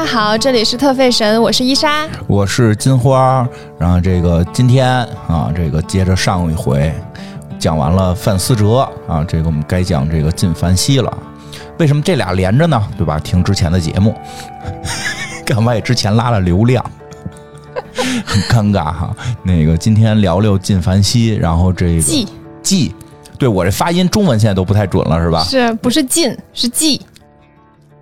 [0.00, 2.08] 家好，这里是特费神，我是伊莎。
[2.26, 3.46] 我是金花，
[3.78, 4.88] 然后这个今天
[5.28, 6.90] 啊，这个接着上一回
[7.58, 11.18] 讲完了范思哲啊，这个我们该讲这个靳凡熙了。
[11.78, 12.82] 为什么这俩连着呢？
[12.96, 13.18] 对吧？
[13.18, 14.14] 听之前的节目，
[15.44, 16.82] 干嘛也之前拉了流量，
[18.24, 19.14] 很尴尬哈。
[19.42, 22.26] 那个今天聊聊靳凡熙，然后这个季
[22.62, 22.94] 季，
[23.38, 25.44] 对我这发音中文现在都不太准了，是吧？
[25.44, 27.02] 是不是靳是季？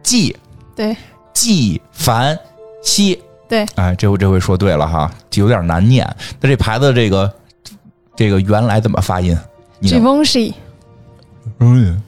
[0.00, 0.36] 季
[0.76, 0.96] 对
[1.38, 2.36] 纪梵
[2.82, 3.16] 希，
[3.48, 6.04] 对，哎，这回这回说对了哈，有点难念。
[6.40, 7.32] 那这牌子这个
[8.16, 9.38] 这个原来怎么发音
[9.80, 10.52] ？Givenchy
[11.60, 12.02] 嗯，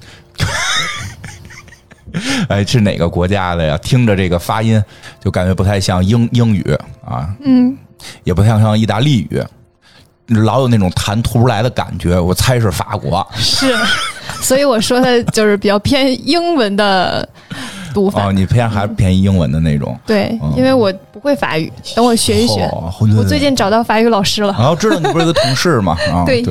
[2.48, 3.78] 哎，是哪个国家的呀？
[3.78, 4.82] 听着这个发音
[5.20, 7.78] 就感觉不太像英英语啊，嗯，
[8.24, 9.40] 也不太像意大利语，
[10.26, 12.18] 老有那种弹吐不出来的感觉。
[12.18, 13.72] 我猜是法国是，
[14.40, 17.28] 所以我说的就是比较偏英文的
[17.92, 18.26] 读法。
[18.26, 19.98] 哦，你偏还是偏英文的那种。
[20.06, 22.64] 对嗯，因为我不会法语，等我学一学。
[22.66, 24.54] 哦我最近找到法语老师了。
[24.58, 25.96] 然后知道你不是个同事嘛？
[26.12, 26.42] 啊， 对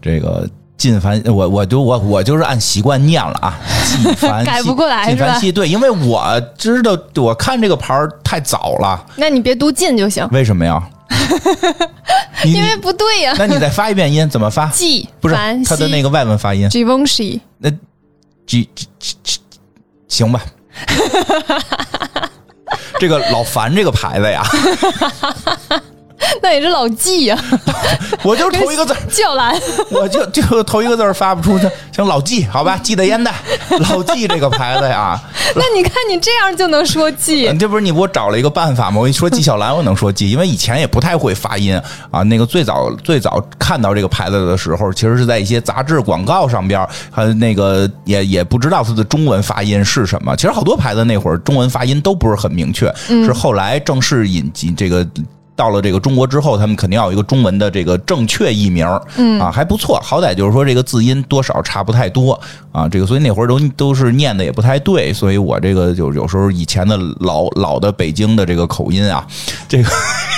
[0.00, 3.58] 这个靳凡，我我就我我就是按习惯念了啊，
[4.02, 10.82] 靳凡 改不过来靳是吧凡熙对，因为我知道我看这个牌儿太早了，那你别读进就行，为什么呀？
[12.44, 13.34] 因为不对呀。
[13.38, 14.66] 那你再发一遍音，怎么发？
[14.66, 17.70] 季不是凡它的那个外文发音，Givenchy 那
[18.46, 19.38] G G G G
[20.06, 20.40] 行吧？
[20.86, 22.30] 哈
[22.98, 24.42] 这个老樊这个牌子呀，
[26.42, 27.38] 那也是老季呀，
[28.22, 29.58] 我 就头一个字儿，叫兰。
[29.90, 33.34] 我就就头一个字发不出去，像老纪，好吧，记得烟袋，
[33.90, 35.18] 老纪这个牌子呀，
[35.54, 39.00] 那你看你这样就能说季，嗯这不是你给我找了一个办法吗？
[39.00, 42.22] 我一说纪晓岚，我能说纪，因为以前也不太会发音啊。
[42.22, 50.36] 那个最早最早看到这个牌子的时候，其实是在一些杂志广告上边儿，还有那个也也不知道它的中文发音是什么。
[50.36, 55.06] 其实好多牌子那会儿中文发音都不是很明确，是后来正式引进这个。
[55.58, 62.40] 到了这个中国之后，他们肯定要有一个中文的这个正确译名，嗯啊，还不错，好歹就是说这个字音多少差不太多
[62.70, 69.26] 啊，这个所以那会儿都都是念的也不太对，所以我这个就有时候以前的老老的北京的这个口音啊，
[69.68, 69.90] 这个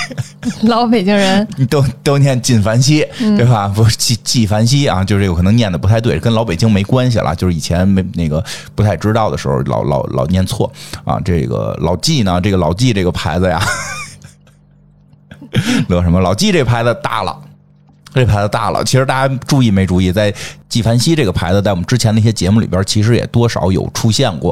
[0.67, 1.47] 老北京人。
[1.69, 3.05] 都都念靳凡希，
[3.37, 3.67] 对吧？
[3.67, 8.43] 不是纪纪梵希啊，就是这个可能念的不太对，跟老北京没关系了，就是以前没那个
[8.73, 10.71] 不太知道的时候，老老老念错
[11.05, 11.19] 啊。
[11.23, 13.61] 这个老纪呢，这个老纪这个牌子呀，
[15.87, 16.19] 乐什么？
[16.19, 17.37] 老纪这牌子大了。
[18.13, 20.33] 这牌子大了，其实大家注意没注意，在
[20.67, 24.51] 纪梵希这个牌子，在我们之前的一些节目里边，其实也多少有出现过，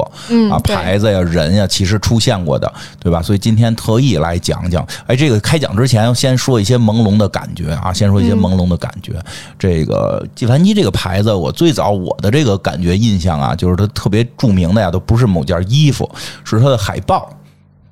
[0.50, 3.20] 啊牌子呀、人呀，其实出现过的，对吧？
[3.20, 4.82] 所以今天特意来讲讲。
[5.06, 9.22] 哎，这个开讲之前，先说一些朦胧的感觉啊，先说一些朦胧的感觉。
[9.58, 16.10] 这个纪梵希这个牌子，我最早我的这个感觉印象啊，就是它特别著名的呀，都不是某件衣服，
[16.44, 17.30] 是它的海报。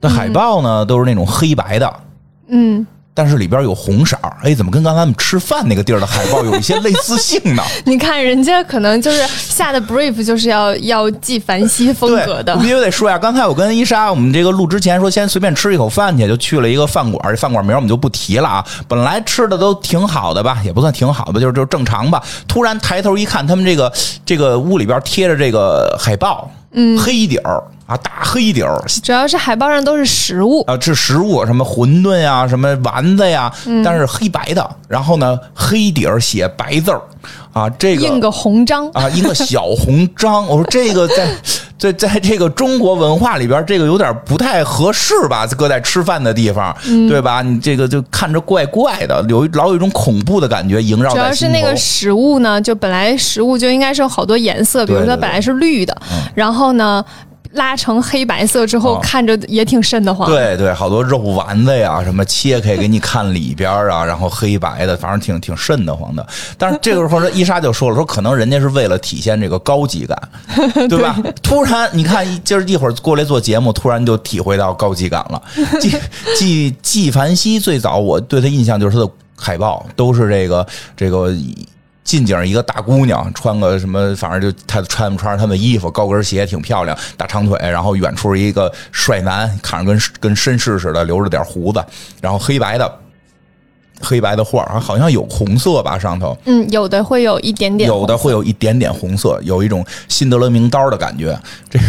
[0.00, 2.00] 那海报呢，都是那种黑白的，
[2.48, 2.86] 嗯，
[3.18, 4.36] 但是里边有红色儿。
[4.44, 7.64] 哎，怎么跟刚才我们吃饭那个地儿的海报有一些类似性呢？
[7.84, 18.64] 你看人家可能就是下的 brief 就是要要纪梵希风，格的我 必，须得说呀，刚才我跟伊莎，我们这个录之前说先随便吃一口饭去，就去了一个饭馆，这饭馆名我们就不提了啊。
[18.86, 22.22] 本来吃的都挺好的吧，也不算挺好的，就是就是正常吧。
[22.46, 23.92] 突然抬头一看，他们这个
[24.24, 28.78] 这个屋里边贴着这个海报，嗯，黑底儿啊，大黑底儿。
[29.02, 37.00] 主要是海报上都是食物，啊，是食物什么馄饨呀，什么丸子呀，嗯但是黑白的，然后呢，黑底儿写白字儿，
[37.52, 40.46] 啊，这个印个红章，啊，印个小红章。
[40.46, 41.34] 我说这个在
[41.78, 45.46] 在在这个中国文化里边，这个有点不太合适吧？
[45.56, 47.40] 搁在吃饭的地方，嗯对吧？
[47.40, 51.74] 你这个就看着怪怪的，有老有一种恐怖的感觉萦绕主要是那个。
[51.76, 55.96] 食物呢，就本来食物就应该是有好多颜色，比如说它本来是绿的，
[56.34, 57.04] 然后呢
[57.53, 60.28] 拉成黑白色之后，啊看着也挺瘆得慌。
[60.31, 66.26] 对对，好多肉丸子呀，什么切开给你看里边儿啊， 然后黑白的，反正挺挺瘆得慌的。
[66.56, 70.16] 但是这个时候，伊莎就说了，说可能人家是为了体现这个高级感，
[70.88, 71.16] 对吧？
[71.42, 75.43] 突然你看，今儿一会儿过来做节目，突然就体会到高级感了。
[75.81, 75.94] 纪
[76.37, 81.34] 纪 纪梵希最早我对他印象就是他的海报都是这个这个。
[82.08, 91.84] 近景一个大姑娘，穿个什么，反正就她穿不穿她的衣服，高跟鞋挺漂亮，大长腿，然后远处一个帅男，看着跟跟绅士似的，留着点胡子，
[92.22, 92.99] 然后黑白的
[94.00, 101.38] 黑白的画，好像有红色吧上头，嗯，有的会有一点点，有的会有一点点红色，有一种辛德勒名刀的感觉。
[101.69, 101.84] 这个，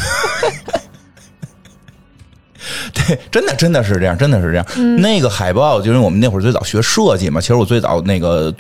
[2.93, 5.01] 对，真的真的是这样，真的是这样。
[5.01, 8.53] 那个海报就是我们那会儿最早学设计嘛，其实我最早那个。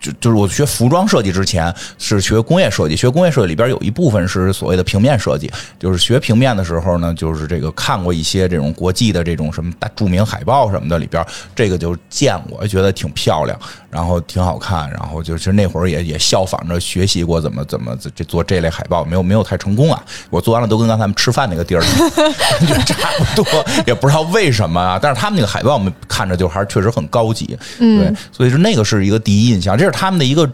[0.00, 11.24] 就就是我学服装设计之前是学工业设计，学工业设计里边有一部分是所谓的平面设计，就是学平面的时候呢，就是这个看过一些这种国际的这种什么大著名海报什么的里边，
[11.54, 13.58] 这个就见过，觉得挺漂亮，
[13.90, 21.82] 然后挺好看，然后就是那会儿也也效仿着学习过怎么怎么这做这类海报，没有没有太成功啊，我做完了都跟刚才们吃饭那个地儿
[22.48, 23.44] 感觉 差不多，
[23.86, 30.50] 也不知道为什么啊，但是他们那个海报我们看着就还是确实很高级，对，所以说那个是一个第一印象，这是他们的一个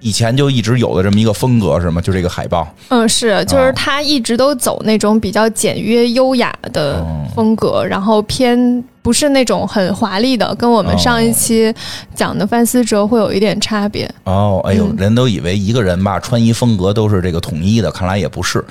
[0.00, 2.00] 以前就一直有的这么一个风格是吗？
[2.00, 7.04] 就这个海报，嗯，是，就是他一直都走那种比较简约优雅的
[7.34, 11.74] 风格，然后偏不是那种很华丽的，跟我们上一期
[12.14, 14.08] 讲的范思哲会有一点差别。
[14.22, 18.64] 哦，哎呦，人都以为一个人吧穿衣风格都是这个统一的，看来也不是。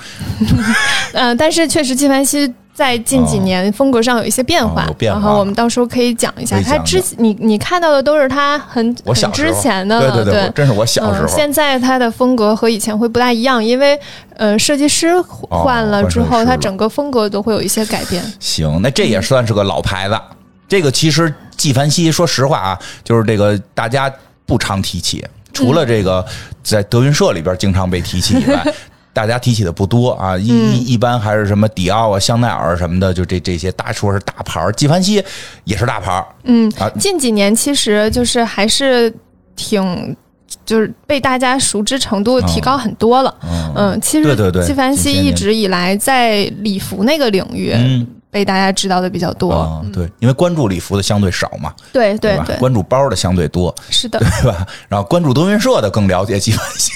[1.12, 6.62] 嗯， 但是确实纪梵希在近几年风格上有一些变化，哦有变化然后我们到时候可以讲一下。
[6.62, 11.28] 他之你你看到的都是他很很之前的对，对对，我真是我小时嗯，候。
[11.28, 14.00] 现在他的风格和以前会不大一样，因为
[14.36, 18.24] 呃，设计师换了之后，他整个风格都会有一些改变。
[18.40, 20.16] 行，那这也算是个老牌子。
[20.68, 24.14] 这个其实纪梵希，说实话啊，就是这个大家
[24.46, 26.24] 不常提起，除了这个
[26.62, 28.64] 在德云社里边经常被提起以外。
[29.18, 34.72] 大家提起的不多啊，一一一般还是什么迪奥啊、香奈儿什么的，就这这些大说是大牌儿。
[34.74, 35.24] 纪梵希
[35.64, 39.12] 也是大牌儿，嗯啊，近几年其实就是还是
[39.56, 40.16] 挺。
[40.66, 43.36] 就是被大家熟知程度提高很多了，
[43.76, 44.36] 嗯，其实
[44.66, 51.76] 纪梵希一直以来在礼服那个领域嗯被大家知道的比较多，啊，对，因为关注礼服的相对少嘛，吧？
[51.92, 54.66] 对对对，关注包的相对多，是的， 对吧？
[54.88, 56.92] 然后关注德云社的更了解纪梵希。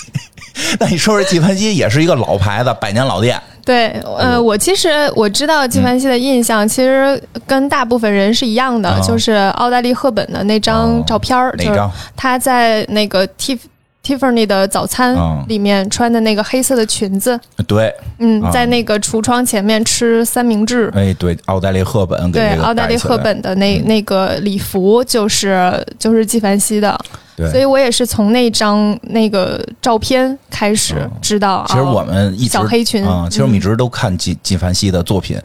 [0.80, 9.00] 那你说说纪梵希也是一个老牌子，百年老店，对，哎呃，我其实我知道纪梵希的印象，其实跟大部分人是一样的，啊。
[9.02, 11.92] 就是奥黛丽·赫本的那张哦照片儿，就是哪张？
[12.16, 13.60] 她在那个 Tiff
[14.04, 15.46] Tiffany 的早餐嗯。
[15.48, 20.92] 里面穿的那个黑色的裙子，对，嗯，啊在那个橱窗前面吃三明治。
[20.96, 26.98] 哎，对，奥黛丽·赫本给对这，个奥黛丽·赫本的那那个礼服就是就是纪梵希的，
[27.36, 27.50] 对。
[27.52, 31.12] 所以我也是从那张那个照片开始嗯。
[31.22, 31.64] 知道。
[31.68, 33.06] 其实我哦们一直小黑裙。
[33.06, 33.62] 啊，其实我们一嗯。
[33.62, 35.40] 直都看纪纪梵希的作品，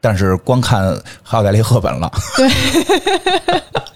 [0.00, 0.94] 但是光看
[1.30, 2.10] 奥黛丽·赫本了。
[2.36, 2.48] 对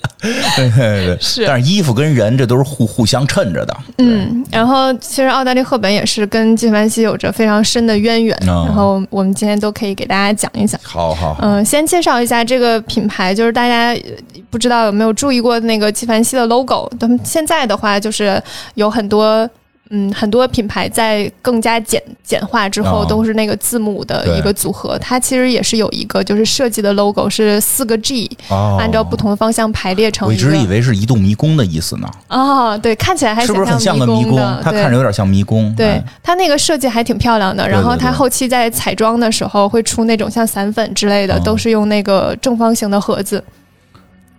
[0.57, 3.77] 对对，是但是衣服跟人这都是互互相衬着的。
[3.99, 10.81] 嗯，然后其实奥黛丽·赫本也是跟纪梵希有着非常深的渊源，哦然后我们今天都可以给大家讲一讲。
[10.83, 14.11] 好好好，嗯、先介绍一下这个品牌，就是大家呃
[14.51, 16.91] 不知道有没有注意过那个纪梵希的 logo。
[16.99, 18.43] 他们现在的话，就是
[18.75, 19.49] 有很多。
[19.97, 24.99] 嗯，很多品牌在更加简简化之后，哦都是那个字母的一个组合。
[24.99, 30.37] 它其实也是有一个，就是设计的 logo 是四个 G，、哦，按照不同的方向排列成我一。
[30.37, 34.61] 直以为是移动迷宫的意思呢，哦，对，看起来还是不是很像个迷宫的？
[34.65, 35.73] 它看着有点像迷宫。
[35.77, 43.43] 对哎它那个设计还挺漂亮的，然后它后期在彩妆的时候会出那种像散粉之类的，嗯都是用那个正方形的盒子，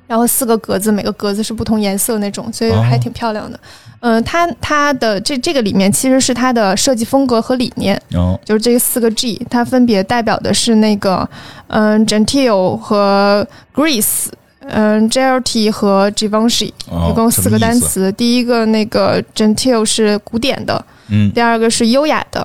[0.06, 3.58] 然后四个格子，每个格子是不同颜色那种，所以哦还挺漂亮的。
[4.06, 11.28] 嗯、它它的这这个里面其实是它的设计风格和理念，哦就是这四个 G，它分别代表的是那个
[11.68, 14.28] 嗯、Gentile 和 Greece。
[14.68, 18.12] 嗯，Gelt 和 Givenchy 哦一共四个单词。
[18.14, 22.44] 第一个那个 Gentile 是古典的，嗯第二个是优雅的，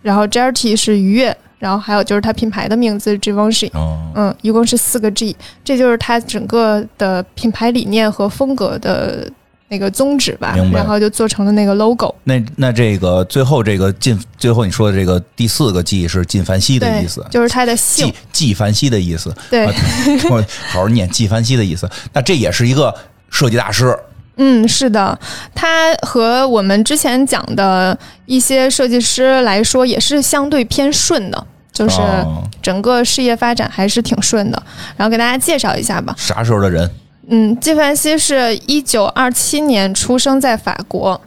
[0.00, 9.30] 然后 Jerty 是愉悦，然后还有就是它品牌的名字 Givenchy，哦嗯，一共是四个 G，这就是它整个的品牌理念和风格的
[9.68, 12.14] 那个宗旨吧然后就做成了那个 logo。
[12.24, 19.34] 那那这个最后这个进，最后你说的这个第四个纪是纪梵希的意思，，就是他的姓纪，纪梵希的意思。
[19.50, 19.74] 对啊，
[20.30, 21.88] 我好好念纪梵希的意思。
[22.12, 22.94] 那这也是一个
[23.30, 23.94] 设计大师，
[24.36, 25.18] 嗯，是的，
[25.54, 34.62] 他和我们之前讲的一些设计师来说，也是相对偏顺的，就是哦整个事业发展还是挺顺的。
[34.96, 36.14] 然后给大家介绍一下吧。
[36.16, 36.90] 啥时候的人？
[37.28, 41.20] 嗯，纪梵希是一九二七年出生在法国。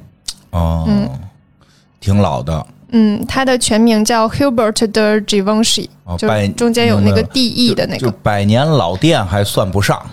[0.50, 1.10] 哦，嗯
[2.00, 2.66] 挺老的。
[2.94, 6.28] 嗯，他的全名叫 Hubert de Givenchy，、就
[6.58, 8.14] 中间有那个 D E 的那个就个。
[8.22, 10.06] 百年老店还算不上，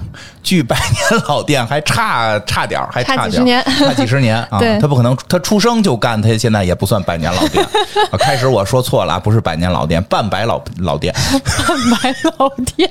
[0.45, 4.61] 距百年老店还差差点儿，还差几十年差几十年 啊！
[4.61, 7.65] 对他不可能，他出生就干，他现在也不算百年老店。
[8.13, 11.13] 啊开始我说错了啊，不是百年老店，半百老老店，
[11.67, 12.89] 半百老店，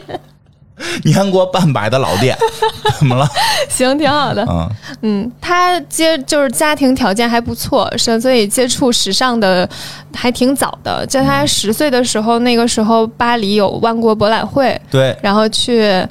[1.03, 2.38] 年过半百的老店，
[3.00, 3.27] 怎么了？
[3.69, 4.46] 行，挺好的。
[4.50, 4.69] 嗯，
[5.01, 9.67] 嗯，他接就是家庭条件还不错，是所以接触时尚的
[10.13, 11.05] 还挺早的。
[11.07, 16.05] 在他十岁的时候，那个时候巴黎有万国博览会，对，然后去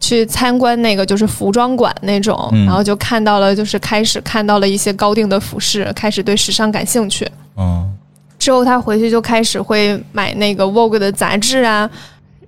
[0.00, 7.26] 去参观那个就是服装馆那种，嗯然后就看到了，就是开始看到了一些高定的服饰，开始对时尚感兴趣。
[7.56, 7.90] 嗯
[8.36, 11.88] 之后他回去就开始会买那个 Vogue 的杂志啊，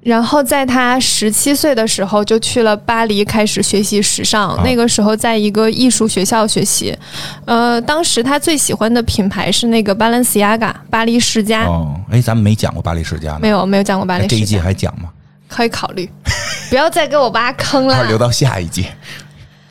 [0.03, 4.51] 然后在他十七岁的时候就去了巴黎开始学习时尚。
[4.51, 6.97] 啊那个时候在一个艺术学校学习，
[7.45, 11.65] 呃，当时他最喜欢的品牌是那个 Balenciaga 巴黎世家。
[11.65, 15.11] 哦，哎，咱们没讲过巴黎世家呢，没有没有讲过巴哎这一季还讲吗？
[15.49, 16.11] 可以考虑，
[16.69, 18.87] 不要再给我挖坑了留到下一季？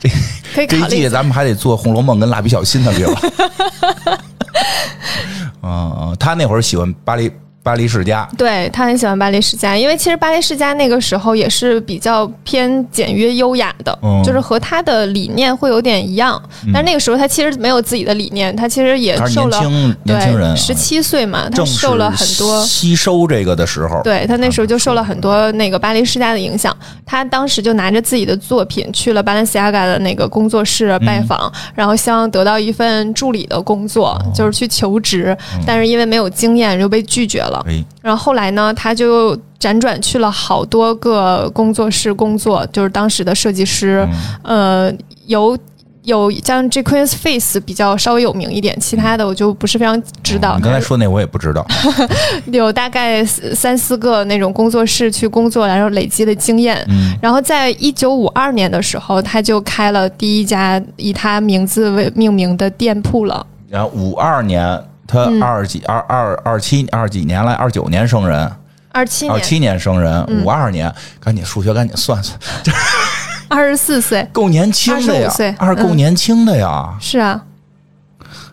[0.54, 1.02] 可以这一考虑下。
[1.02, 3.20] 季咱们还得做《红楼梦》跟《蜡笔小新》的了。
[5.62, 7.30] 嗯， 他那会儿喜欢巴黎
[7.66, 14.22] 巴黎世家，对他很喜欢巴黎世家，因为其实巴黎世家那个时候也是比较偏简约优雅的，嗯。
[14.22, 16.40] 就是和他的理念会有点一样。
[16.72, 19.60] 但是那个时候他其实没有自己的理念，他其实也受了
[20.04, 22.64] 年轻人十七岁嘛，他受了很多。
[22.64, 37.55] 吸收这个的时候，对他那时候就受了很多那个巴黎世家的影响，他当时就拿着自己的作品去了巴伦西亚嘎的那个工作室拜访，然后希望得到一份助理的工作，就是去求职，但是因为没有经验就被拒绝了。
[37.66, 44.06] 哎，然后后来呢，他就辗转去了好多个工作室工作，就是当时的设计师，
[44.42, 44.92] 呃，
[45.26, 45.56] 有。
[46.06, 50.52] 有像 J Queen's Face 比较稍微有名一点，其他的我就不是非常知道。
[50.52, 51.66] 哦你刚才说那我也不知道，
[52.52, 56.80] 有大概三四个那种工作室去工作，然后累积的经验。
[56.88, 63.44] 嗯然后在一九五二年的时候，他就开了第一家以他名字为命名的店铺了。
[63.68, 65.42] 然后五二年他嗯。
[65.42, 68.50] 二几二二二七二几年来，二九年生人，
[68.92, 70.44] 二七年，二七年生人，嗯。
[70.44, 72.38] 五二年，赶紧数学赶紧算算，
[73.48, 75.96] 二十四岁， 够年轻的呀25岁，二够嗯。
[75.96, 77.40] 年轻的呀，是啊，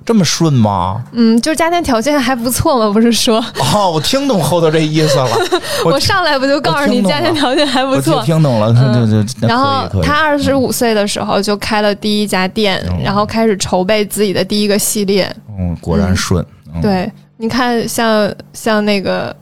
[0.06, 1.04] 这么顺吗？
[1.14, 3.44] 嗯，就是家庭条件还不错嘛，不是说。
[3.74, 5.28] 哦，我听懂后头这意思了，
[5.86, 8.22] 我我上来不就告诉你家庭条件还不我听错？
[8.24, 15.34] 听懂了，对对对，然后他二十五岁的时候就开了第一家店，哦然后开始筹备自己的第一个系列。
[15.58, 19.34] 嗯，果然顺，嗯，对，你看像像那个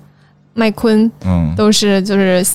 [0.53, 2.45] 麦昆，嗯，都是就是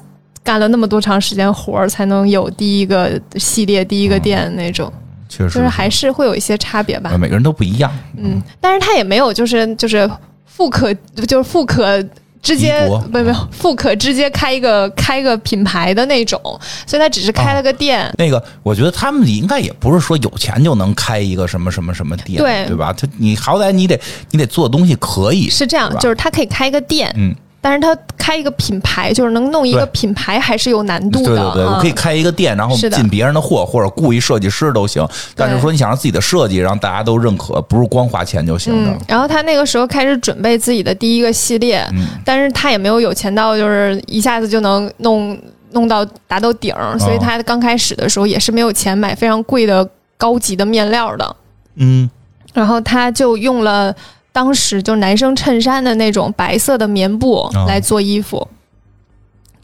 [0.44, 4.92] 干了那么多长时间活儿，才能有第一个系列、第一个店那种，
[5.36, 7.18] 确实就是还是会有一些差别吧呃。
[7.18, 10.08] 每个人都不一样，嗯，但是他也没有就是就是
[10.46, 10.94] 富可
[11.26, 12.02] 就是富可。
[12.42, 16.40] 直接敌国没有没有富可直接开一个开一个品牌的那种，
[16.86, 18.08] 所以他只是开了个店。
[18.16, 22.92] 那个，我觉得他们应该也不是说有钱就能开一个什么什么什么店，对对吧？
[22.92, 23.98] 他你好歹你得
[24.30, 27.34] 你得做东西可以，是这样就是他可以开一个店，嗯，
[27.66, 31.24] 但是他开一个品牌，就是能弄一个品牌还是有难度的。
[31.24, 35.04] 对对对，我啊可以开一个店，然后进别人的货，或者雇一设计师都行。
[35.34, 45.36] 但是说你想让自己的设计让大家都认可，不是光花钱就行的嗯。，然后他那个时候开始准备自己的第一个系列，嗯但是他也没有有钱到就是一下子就能弄
[45.72, 51.36] 弄到达到顶儿，所以他刚开始的时候也是没有钱买非常贵的高级的面料的，
[51.74, 52.08] 嗯
[52.54, 53.92] 然后他就用了
[54.36, 58.46] 当时就男生衬衫的那种白色的棉布来做衣服。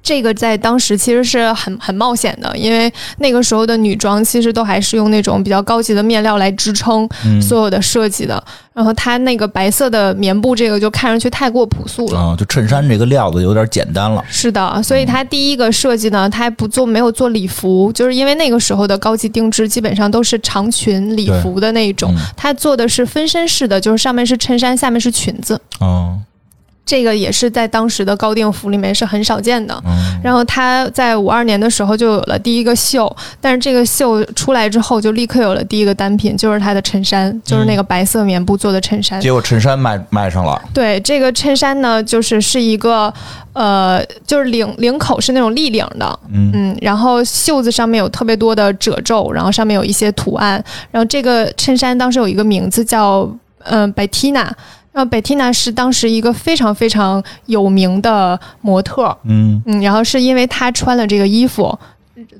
[0.03, 8.43] 这个在当时其实是很很冒险的，因为那个时候的女装其实都还是用那种比较高级的面料来支撑嗯所有的设计的。
[8.75, 12.19] 然后它那个白色的棉布，这个就看上去太过朴素了。
[12.19, 14.25] 啊，就衬衫这个料子有点简单了。
[14.31, 25.61] 是的，所以它第一个设计呢，它还不做没有做礼服，就是因为那个时候的高级定制基本上都是长裙礼服的那种嗯，它做的是分身式的，就是上面是衬衫，下面是裙子。
[25.81, 26.17] 哦，
[26.85, 29.75] 这个也是在当时的高定服里面是很少见的。
[29.87, 39.21] 嗯然后他在五二年的时候就有了第一个秀，但是这个秀出来之后，就立刻有了第一个单品，就是他的衬衫，就是那个白色棉布做的衬衫。
[39.21, 43.13] 结果衬衫卖卖上了，对，这个衬衫呢，就是是一个
[43.53, 46.53] 呃，就是领领口是那种立领的，嗯。
[46.55, 50.63] 嗯，然后袖子上面有特别多的褶皱，然后上面有一些图案，
[50.93, 53.29] 然后这个衬衫当时有一个名字叫
[53.65, 53.89] 嗯、呃、
[54.93, 54.95] Bettina。
[54.95, 61.79] 然后 Bettina 是当时一个非常非常有名的模特，嗯嗯，然后是因为她穿了这个衣服，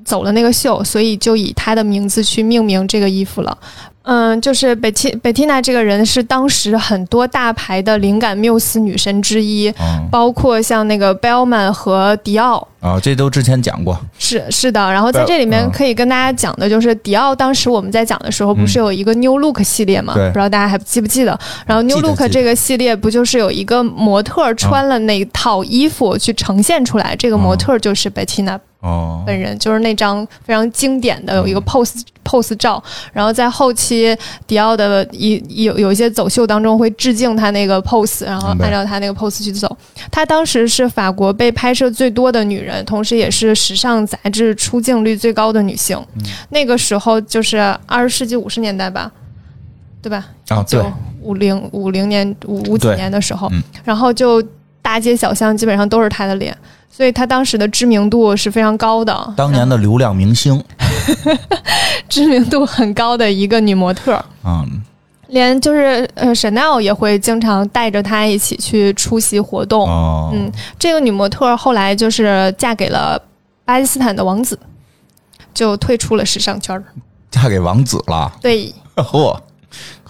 [0.05, 3.57] 走了那个秀，所以就以她的名字去命名这个衣服了。
[4.03, 12.67] 嗯，就是贝蒂贝蒂娜这个人是当时很多大牌的灵感缪斯女神之一，啊包括像那个 Bellman 和迪奥。
[12.81, 20.13] 啊，这都之前讲过，是是的，然后在这里面嗯可以跟大家讲的就是迪奥，当时我们在讲的时候，不是有一个 New Look 系列嘛？
[20.13, 21.39] 对不知道大家还记不记得？
[21.65, 27.15] 然后 New Look 这个系列不就是有一个模特穿了那套衣服去呈现出来？
[27.15, 34.13] 这个模特就是 Bettina 哦，本人，就是那张非常经典的有嗯一个 pose、pose 照，然后在后期
[34.45, 39.73] 迪奥的一有有一些走秀当中会致敬他那个 pose，然后按照他那个 pose 去走。
[40.11, 45.97] 她当时是法国被拍摄最多的女人，同时也是时尚杂志出镜率最高的女性。
[46.15, 46.23] 嗯。
[46.49, 49.09] 那个时候就是二十世纪五十年代吧，
[50.01, 50.25] 对吧？
[50.49, 50.81] 啊，对。
[50.81, 53.63] 就，五零五零年五五几年的时候，嗯。
[53.85, 54.43] 然后就
[54.81, 56.53] 大街小巷基本上都是她的脸，
[56.95, 59.33] 所以她当时的知名度是非常高的。
[59.35, 60.63] 当年的流量明星，
[62.07, 64.81] 知名度很高的一个女模特，嗯，
[65.29, 69.87] 连就是呃，Chanel 也会经常带着她一起去出席活动。
[69.89, 73.19] 哦，嗯，这个女模特后来就是嫁给了
[73.65, 74.59] 巴基斯坦的王子，
[75.51, 76.83] 就退出了时尚圈儿。
[77.31, 79.35] 嫁给王子了，对， 嚯，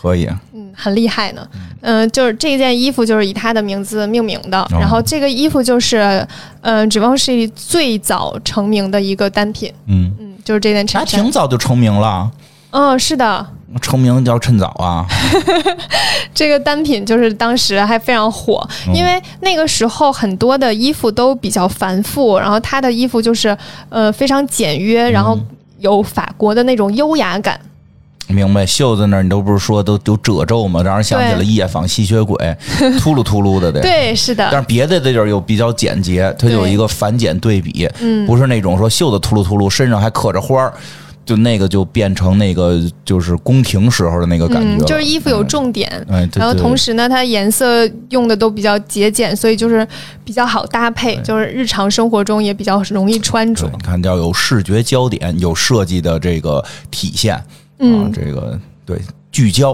[0.03, 1.47] 可以，嗯，很厉害呢。
[1.79, 6.25] 嗯、就是这件衣服就是以他的名字命名的，哦然后这个衣服就是
[6.59, 9.71] 嗯，指望是最早成名的一个单品。
[9.87, 11.31] 嗯，嗯，就是这件衬衫挺。
[11.31, 12.29] 早就成名了，
[12.71, 13.47] 嗯，是的，
[13.81, 15.05] 成名叫趁早啊，
[16.35, 23.57] 这个单品就是当时还非常火，嗯因为那个时候很多的衣服都比较繁复，然后他的衣服就是
[23.87, 25.39] 呃非常简约，然后
[25.79, 27.57] 有法国的那种优雅感。
[28.27, 28.65] 明白？
[28.65, 30.81] 袖子那儿你都不是说都有褶皱吗？
[30.83, 32.35] 让人想起了夜访吸血鬼，
[32.99, 33.81] 秃噜秃噜的得。
[33.81, 40.73] 对，是的，但是别的的地儿又比较简洁，它就有一个反简对比，嗯不是那种说袖子秃噜秃噜，身上还刻着花儿，
[41.25, 45.89] 就那个就变成那个就是宫廷时候的那个感觉嗯，就是衣服有重点。
[46.09, 49.87] 哎，对然后同时呢，它颜色用的都比较节俭，所以就是
[50.25, 53.69] 比较好搭配，就是日常生活中也比较容易穿着，。
[53.71, 57.41] 你看要有视觉焦点，有设计的这个体现，
[57.77, 58.99] 啊，嗯这个对
[59.31, 59.73] 聚焦，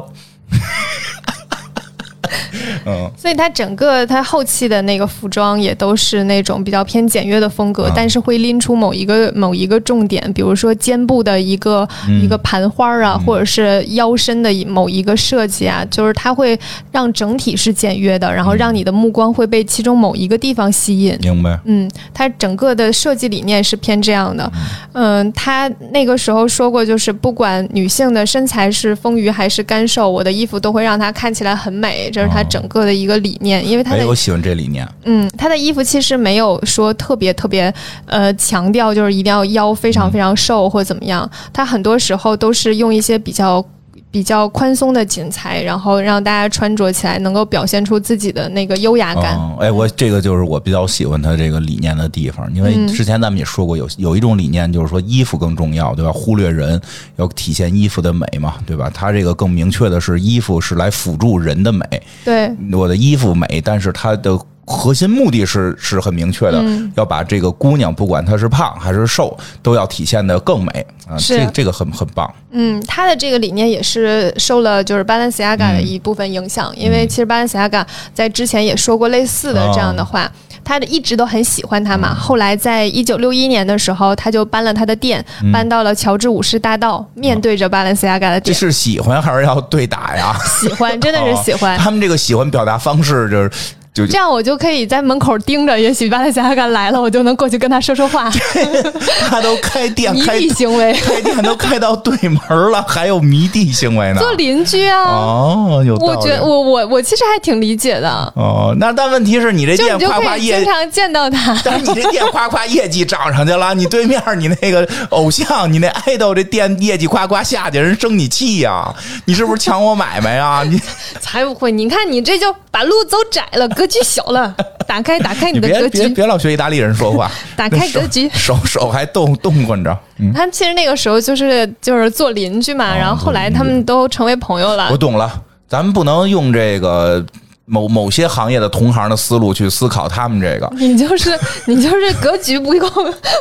[2.86, 7.94] 嗯，所以它整个它后期的那个服装也都是那种比较偏简约的风格，啊。
[7.96, 12.20] 但是会拎出某一个某一个重点，比如说肩部的一个、嗯。
[12.20, 16.60] 一个盘花啊，或者是腰身的某一个设计啊，就是它会
[16.92, 21.18] 让整体是简约的，然后让你的目光会被其中某一个地方吸引。
[21.22, 24.52] 明白，嗯，它整个的设计理念是偏这样的。
[24.94, 33.66] 嗯，他那个时候说过，就是不管女性的身材是丰腴还是干瘦，我的衣服都会让她看起来很美，这是他哦整个的一个理念。
[33.68, 37.74] 因为他哎，的我喜欢这理念，嗯，他的衣服其实没有说特别特别
[38.06, 41.30] 呃强调，就是一定要腰非常非常瘦或怎么样。
[41.54, 43.66] 他很多时候都是用一些比较。
[44.12, 49.38] 比较宽松的剪裁，然后让大家穿着起来能够表现出自己的那个优雅感。
[49.38, 56.12] 嗯，哎，我这个就是我比较喜欢他这个理念的地方，因为嗯之前咱们也说过，有有一种理念就是说衣服更重要，对吧？
[56.12, 56.82] 忽略人，
[57.18, 58.90] 要体现衣服的美嘛，对吧？
[58.92, 61.86] 他这个更明确的是，衣服是来辅助人的美，
[62.26, 64.38] 对，我的衣服美，但是它的
[64.72, 71.18] 核心目的是是很明确的，嗯要把这个姑娘，不管她是胖还是瘦，都要体现的更美啊！
[71.18, 80.32] 是这这个很很棒，嗯，他的这个理念也是受了就是 Balenciaga 的一部分影响，因为其实 Balenciaga 在之前也说过类似的这样的话，
[80.64, 82.14] 他的一直都很喜欢他嘛。
[82.14, 90.38] 后来在一九六一年的时候，他就搬了他的店，搬到了乔治五世大道，面对着 Balenciaga 的店，这是喜欢还是要对打呀？
[90.46, 91.76] 喜欢，真的是喜欢。
[91.80, 93.50] 他们这个喜欢表达方式就是
[93.92, 98.30] 就这样我就可以在门口盯着，也许巴勒斯加来了，我就能过去跟他说说话。
[99.28, 102.40] 他都开店迷开弟行为，开店都开到对门
[102.72, 104.20] 了，还有迷弟行为呢？
[104.20, 105.04] 做邻居啊。
[105.04, 111.60] 哦，有我觉得我我我其实还挺理解的，哦，那但问题是你这店夸夸业可以经常见到他。
[111.66, 118.94] 但是你这店夸夸业绩涨上去了，你对面你那个偶像，你那爱豆这店业绩夸夸下去，人生你气呀、
[119.26, 120.64] 你是不是抢我买卖呀？
[120.66, 120.80] 你
[121.20, 121.72] 才不会！
[121.72, 124.56] 你看你这就把路走窄了，格局小了。
[124.90, 128.28] 打开，打开你的格局，别别老学意大利人说话， 打开格局。
[128.34, 129.96] 手手还动动滚着。
[130.18, 134.98] 嗯，他其实那个时候就是就是做邻居嘛，哦然后后来他们都成为朋友了我。
[134.98, 135.32] 懂了，
[135.68, 137.24] 咱们不能用这个
[137.66, 140.68] 某某些行业的同行的思路去思考他们这个。
[140.76, 142.90] 你就是你就是格局不够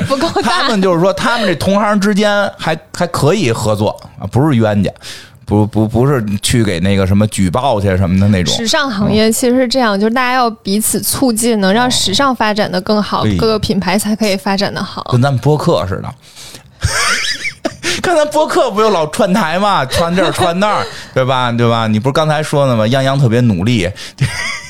[0.07, 4.91] 不够他，们就是说，他们这同行之间还还可以合作啊，不是冤家，
[5.49, 8.55] 不不不是去给那个什么举报去什么的那种。
[8.55, 15.03] 时尚行业其实是这样，就是大家要彼此促进，能让时尚发展的更好对，各个品牌才可以发展的好。
[15.11, 16.15] 跟咱们播客似的。
[18.03, 21.51] 看咱播客不就老串台嘛，串这儿串那儿，对吧？
[21.51, 21.87] 对吧？
[21.87, 22.85] 你不是刚才说的吗？
[22.85, 23.91] 泱泱特别努力，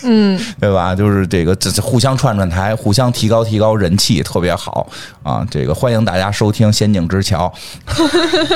[0.05, 0.95] 嗯， 对吧？
[0.95, 4.88] 就是这个这这互相串串台，互相提高提高人气，特别好
[5.23, 5.47] 啊！
[5.51, 7.53] 这个欢迎大家收听《仙境之桥》。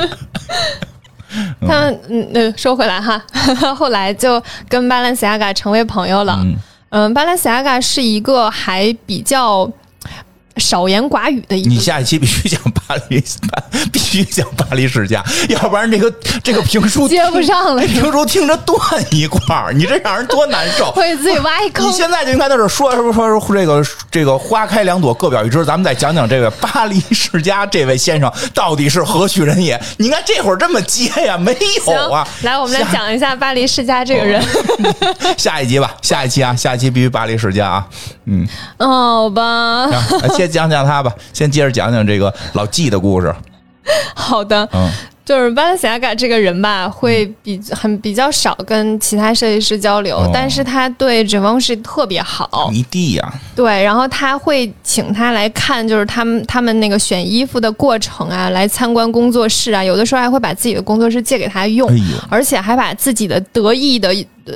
[1.66, 3.20] 他嗯那说回来哈，
[3.76, 6.38] 后来就跟 Balenciaga 成为朋友了。
[6.42, 6.54] 嗯
[6.94, 9.66] 嗯，巴兰西亚嘎是一个还比较
[10.56, 11.68] 少言寡语的一个。
[11.68, 13.22] 你下一期必须讲巴黎，
[13.92, 16.12] 必须讲巴黎世家， 要不然这个
[16.42, 18.78] 这个评书 接不上了， 评书听着断
[19.10, 20.90] 一块儿，你这让人多难受。
[20.92, 21.88] 会自己挖一坑。
[21.88, 25.64] 你现在就应该在这说说说说这个这个花开两朵，各表一枝。
[25.64, 29.80] 咱们再讲讲这位巴黎世家这位先生到底是何许人也？
[29.98, 31.38] 你应该这会儿这么接呀？
[31.38, 32.26] 没有啊。
[32.42, 34.42] 来，我们来讲一下巴黎世家这个人。
[35.36, 37.86] 下一集吧，下一期啊，下一期必须巴黎世家啊。
[38.26, 38.46] 嗯，
[38.78, 39.88] 好吧。
[40.42, 43.35] 先讲讲他吧，先接着讲讲这个老纪的故事。
[44.14, 44.90] 好的，嗯。
[45.24, 53.33] 就是巴伦西亚嘎这个人吧，会比很比较少跟其他设计师交流，但是他对 Givenchy 特别好，迷弟呀。
[53.55, 61.88] 对，然后他会请他来看，就是他们他们那个选衣服的过程啊，来参观工作室啊，有的时候还会把自己的工作室借给他用，
[62.28, 64.12] 而且还把自己的得意的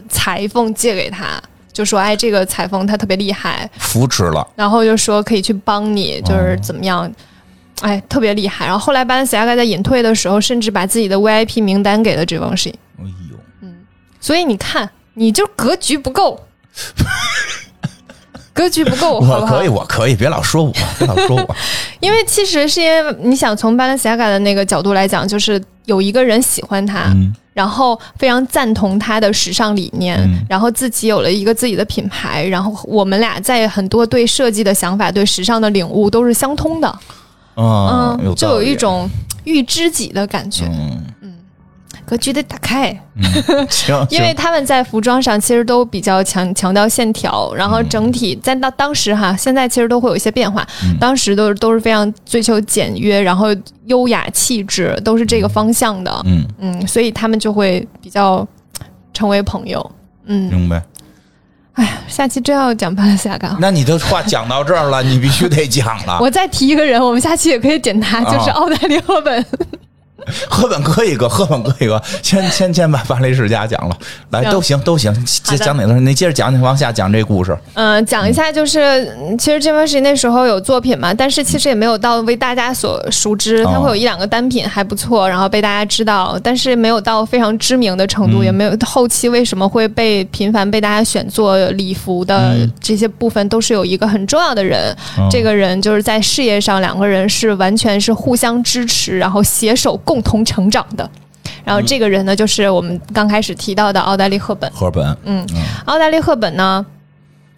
[0.08, 1.40] 裁缝借给他，
[1.76, 7.12] 就说哎，这个裁缝他特别厉害，扶持了，然后就说可以去帮你，就是怎么样。
[7.82, 8.64] 哎，特别厉害。
[8.64, 12.72] 然后后来巴伦西亚盖在隐退的时候，甚至把自己的 VIP 名单给了 Givenchy。
[12.98, 13.74] 哎呦，嗯，
[14.18, 16.40] 所以你看，你就格局不够，
[18.54, 19.18] 格局不够。
[19.18, 21.56] 我可以，我可以，别老说我，别老说我。
[22.00, 27.14] 因为其实是因为你想从巴伦西亚盖的那个角度来讲，就是有一个人喜欢他，
[27.56, 36.98] 然后非常赞同他的时尚理念，然后自己有了一个自己的品牌，然后我们俩在很多对设计的想法、对时尚的领悟都是相通的。
[37.56, 39.08] 嗯，就有一种
[39.44, 40.70] 遇知己的感觉。
[42.06, 42.96] 格局得打开。
[43.68, 50.66] 行，因为他们在服装上其实都比较强强调线条，然后整体在当当时哈，现在其实都会有一些变化。
[51.00, 53.48] 当时都是都是非常追求简约，然后
[53.86, 56.22] 优雅气质，都是这个方向的。
[56.24, 58.46] 嗯嗯，所以他们就会比较
[59.12, 59.90] 成为朋友。
[60.26, 60.82] 嗯，明白。
[61.72, 66.18] 哎呀，下期真要讲巴拉西亚那你的话讲到这儿了，你必须得讲了。
[66.22, 69.44] 我再提一个人，我们下期也可以点他，就是奥黛丽·赫本。
[70.48, 73.96] 赫本哥一个，赫本哥一个，先先先把巴黎世家讲了，
[74.30, 75.92] 来都行都行，接讲哪个？
[76.00, 77.56] 你接着讲，你往下讲这故事。
[77.74, 79.06] 嗯，讲一下就是，
[79.38, 94.96] 其实这段时间那时候有作品嘛，但是其实也没有到为大家所熟知，他会有一两个单品还不错，然后被大家知道，但是没有到非常知名的程度，也没有后期为什么会被频繁被大家选做礼服的这些部分，都是有一个很重要的人，
[95.30, 100.22] 这个人就是在事业上两个人是完全是互相支持，然后携手共。
[100.22, 101.08] 同成长的，
[101.62, 104.68] 然后这个人呢，就是我们刚开始提到的奥黛丽·赫本。
[104.72, 105.46] 赫本，嗯，
[105.84, 106.84] 奥黛丽·赫本呢，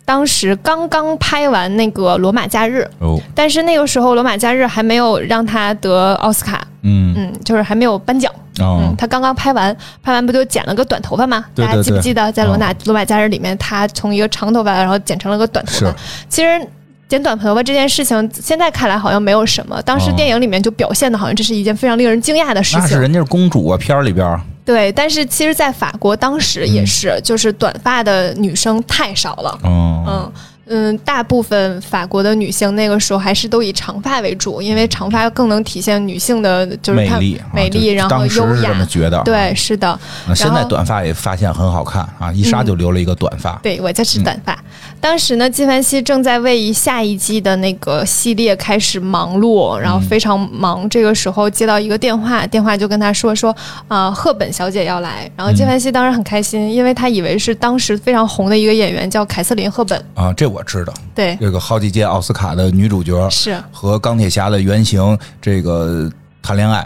[0.04, 7.14] 当时刚刚拍完那个《罗马假日》，哦，但是那个时候《罗马假日》还没有让他得奥斯卡，嗯。
[7.16, 8.30] 嗯，就是还没有颁奖，
[8.60, 11.44] 嗯，他刚刚拍完，拍完不就剪了个短头发吗？
[11.54, 15.94] 大家记不记得在《罗马罗马假日》里面，他从一个长头发，然后剪成了个短头发？
[16.28, 16.68] 其实。
[17.08, 19.80] 剪短头发这件事情，现在看来好像没有什么。
[19.82, 22.80] 当时电影里面就表现的好像这是一件非常令人惊讶的事情。
[22.80, 24.38] 那是人家是公主啊，片儿里边。
[24.64, 29.58] 对，但是其实，在法国当时也是，就是短发的女生太少了。
[29.64, 30.32] 嗯。
[30.70, 38.68] 嗯，大部分法国的女性那个时候还是都以长发为主，因为长发更能体现女性的就是美丽，美丽，然后优雅。
[38.68, 39.18] 这么觉得？
[39.22, 39.98] 对，是的。
[40.34, 43.58] 现在短发也发现很好看啊，一杀就留了一个短发。
[43.62, 44.62] 对我就是短发。
[45.00, 50.86] 当时呢，纪梵希正在为下一季的那个系列开始忙碌，然后非常忙。
[50.90, 53.56] 这个时候接到一个电话，电话就跟他说说
[53.86, 55.30] 啊，赫本小姐要来。
[55.34, 60.58] 然后纪梵希当时很开心，因为他以为是当时非常红的一个演员，叫凯瑟琳·赫本啊，这我。
[60.58, 66.10] 我知道，对这个好几届奥斯卡的女主角是和钢铁侠的原型这个
[66.42, 66.84] 谈恋爱，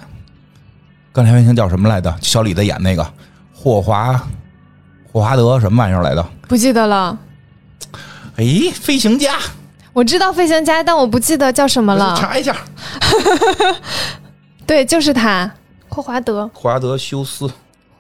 [1.11, 2.15] 钢铁原型叫什么来着？
[2.21, 3.07] 小李子演那个
[3.55, 4.13] 霍华
[5.11, 6.23] 霍华德什么玩意儿来的？
[6.47, 7.19] 不记得了。
[8.37, 9.37] 哎，飞行家，
[9.93, 12.17] 我知道飞行家，但我不记得叫什么了。
[12.19, 12.57] 查一下。
[14.67, 15.51] 对，就是他，
[15.89, 16.49] 霍华德。
[16.55, 17.51] 霍华德休斯。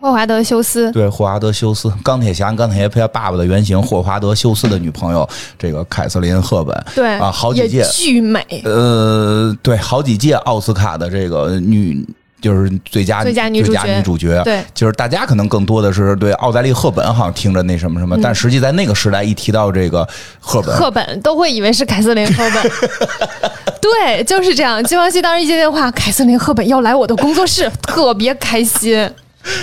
[0.00, 12.04] 霍华德·休斯，对，霍华德·休斯，钢铁侠，钢铁侠爸爸的原型，霍华德·休斯的女朋友，这个凯瑟琳·赫本，对啊，好几届巨美，呃，对，好几届奥斯卡的这个女，
[12.42, 20.06] 就是最佳最佳女主角，女主角，对，就是大家可能更多的是对奥黛丽·赫本好像听着那什么什么，但实际在那个时代一提到这个
[20.40, 23.50] 赫本，赫本都会以为是凯瑟琳·赫本，
[23.80, 24.82] 对，就是这样。
[24.82, 29.08] 金王熙当时一接电话，凯瑟琳·赫本要来我的工作室，特别开心。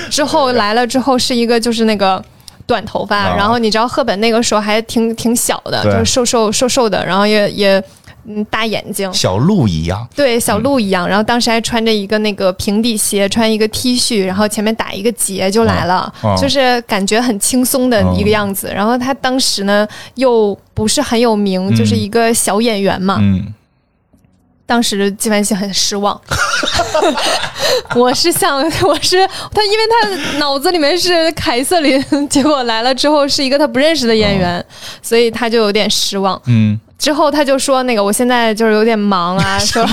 [0.09, 2.23] 之后来了之后是一个就是那个
[2.65, 7.83] 短头发，然后你知道赫本那个时候还挺挺小的，就是瘦瘦瘦瘦的，然后也也
[8.29, 18.71] 嗯大眼睛，小鹿一样，对小鹿一样，然后当时还穿着一个那个平底鞋，穿一个 T 恤，然后前面打一个结就来了，就是感觉很轻松的一个样子。
[18.73, 23.17] 然后他当时呢又不是很有名，就是一个小演员嘛。
[23.19, 23.53] 嗯。
[24.65, 26.21] 当时纪梵希很失望，
[27.95, 34.63] 我是想我是他，因为他脑子里面是凯瑟琳，结果来了之后是一个他不认识的演员，
[35.01, 36.39] 所以他就有点失望。
[36.45, 39.83] 嗯，之后他就说那个我现在就是有点忙啊， 说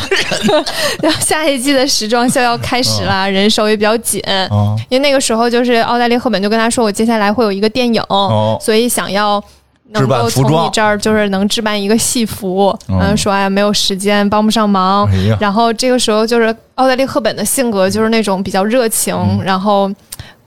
[1.00, 4.76] 然后 下一季的时装秀要开始了，人手也比较紧，哦。
[4.88, 8.58] 因为那个时候就是奥黛丽·赫本就跟他说，我接下来会有一个电影，哦。
[8.60, 9.42] 所以想要
[9.90, 12.78] 能够从你这儿就是能置办一个戏服，哦。
[12.88, 15.08] 嗯，说哎没有时间，帮不上忙。
[15.08, 19.40] 哎，然后这个时候就是奥黛丽·赫本的性格就是那种比较热情，嗯。
[19.44, 19.88] 然后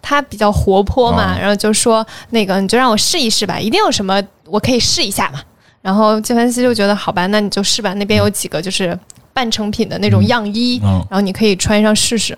[0.02, 1.38] 她比较活泼嘛，哦。
[1.40, 5.40] 然后就说那个你就让我试一试吧，一定有什么我可以试一下嘛。
[5.82, 8.98] 然后纪梵希就觉得好吧，那你就试吧，那边有几个就是
[9.34, 12.38] 半成品的那种样衣，嗯然后你可以穿上试试。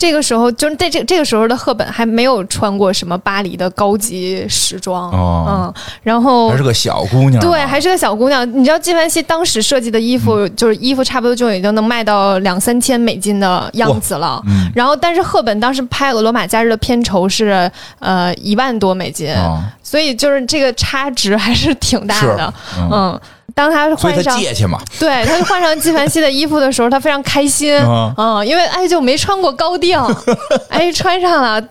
[0.00, 5.46] 这个时候，就是在这这个时候的赫本还没有穿过什么巴黎的高级时装，哦。
[5.46, 8.50] 嗯，然后还是个小姑娘啊，对，还是个小姑娘。
[8.58, 10.56] 你知道纪梵希当时设计的衣服，嗯。
[10.56, 14.42] 就是衣服差不多就已经能卖到两三千美金的样子了。
[14.46, 14.72] 嗯。
[14.74, 22.54] 然后，但是赫本当时拍《俄罗马假日》的片酬是呃一万多美金，啊，所以就是这个差值还是挺大的。
[22.78, 23.20] 嗯，嗯，
[23.60, 28.14] 当他换上借去嘛，对，他就换上纪梵希的衣服的时候，他非常开心，啊。
[28.16, 30.00] 嗯，因为哎就没穿过高定，
[30.70, 31.62] 哎穿上了，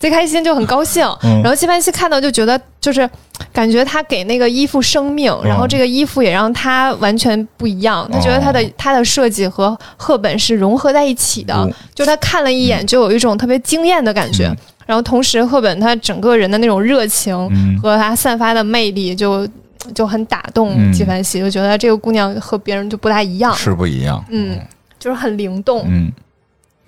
[0.00, 1.06] 贼开心，就很高兴。
[1.22, 1.42] 嗯。
[1.42, 3.08] 然后纪梵希看到就觉得就是
[3.52, 5.48] 感觉他给那个衣服生命，嗯。
[5.48, 11.70] 然后这个衣服也让他完全不一样，他觉得他的、哦他的设计和赫本是融合在一起的，哦。
[11.94, 14.46] 就他看了一眼就有一种特别惊艳的感觉。
[14.46, 14.56] 嗯。
[14.86, 17.78] 然后同时赫本他整个人的那种热情嗯。
[17.82, 19.46] 和他散发的魅力就。
[19.94, 24.58] 就很打动嗯纪梵希，就觉得这个姑娘和别人就不大一样，是不一样，嗯，
[24.98, 25.84] 就是很灵动。
[25.88, 26.12] 嗯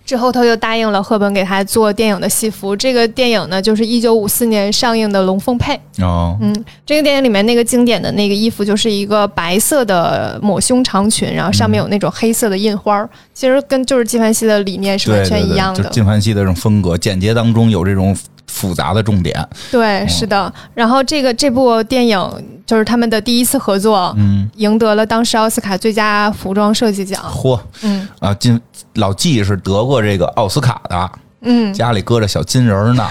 [0.09, 2.75] 之后他就答应了赫本给他做电影的戏服。
[2.75, 5.79] 这个电影呢，就是一九五四年上映的《龙凤配》。
[6.03, 15.85] 哦，嗯，这个电影里面那个经典的那个衣服，就是一个白色的抹胸长裙，然后上面有那种黑色的印花儿，其实跟就是纪梵希的理念是完全一样的。
[15.85, 18.17] 就纪梵希的这种风格，简洁当中有这种
[18.59, 20.53] 复杂的重点，对，是的。
[20.75, 22.19] 然后这个这部电影
[22.67, 27.23] 就是他们的第一次合作，嗯，赢得了当时奥斯卡最佳服装设计奖。
[27.33, 27.61] 嚯。
[27.83, 28.09] 嗯。
[28.19, 28.61] 啊，金
[28.95, 31.11] 老纪是得过这个奥斯卡的，
[31.43, 31.73] 嗯。
[31.73, 33.07] 家里搁着小金人儿呢，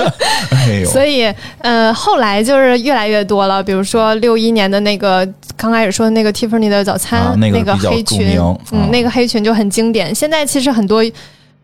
[0.52, 8.38] 哎呦，所以，呃，后来就是越来越多了，比如说六一年的那个刚开始说的那个 Tiffany 的早餐，啊那个黑裙
[8.70, 8.88] 嗯，啊。
[8.92, 10.14] 那个黑裙就很经典。
[10.14, 11.02] 现在其实很多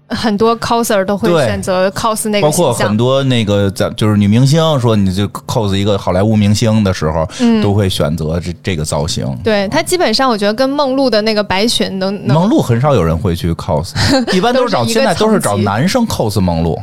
[0.08, 7.62] 很多 coser 都会选择 cos 那个包，括很多那个咱就是女明星说你就 cos 一个好莱坞明星的时候，嗯。
[7.62, 9.26] 都会选择这这个造型。
[9.42, 13.90] 对它基本上我觉得跟梦露的那个白裙能能梦露很少有人会去 cos，
[14.32, 16.80] 一般都是找现在都是找男生 cos 梦露，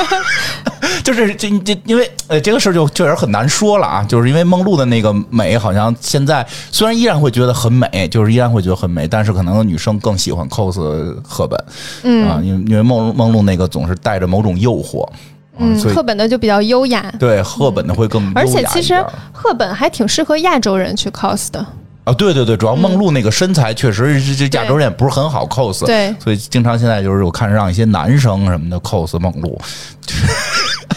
[1.02, 11.64] 就是这这因为呃这个事儿就确实很难说了啊，就是因为梦露的那个美好像现在虽然依然会觉得很美，就是依然会觉得很美，但是可能女生更喜欢 cos 赫本，
[12.02, 15.12] 嗯啊，因为因为梦梦露那个总是带着某种诱惑，啊
[15.58, 21.64] 嗯，赫本的就比较优雅，对赫本的会更而且优雅其实赫本还挺适合亚洲人去 cos 的，
[22.04, 29.58] 啊，对对对，主要梦露那个身材确实是这亚洲人也不是很好 cos，对所以经常现在就是我看让一些男生什么的 cos 梦露，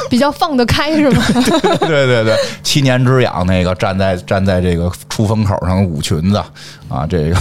[0.09, 1.23] 比较放得开是吗？
[1.79, 6.37] 对对对，七年之痒那个站在站在这个出风口上舞裙子
[6.89, 7.37] 啊，这个。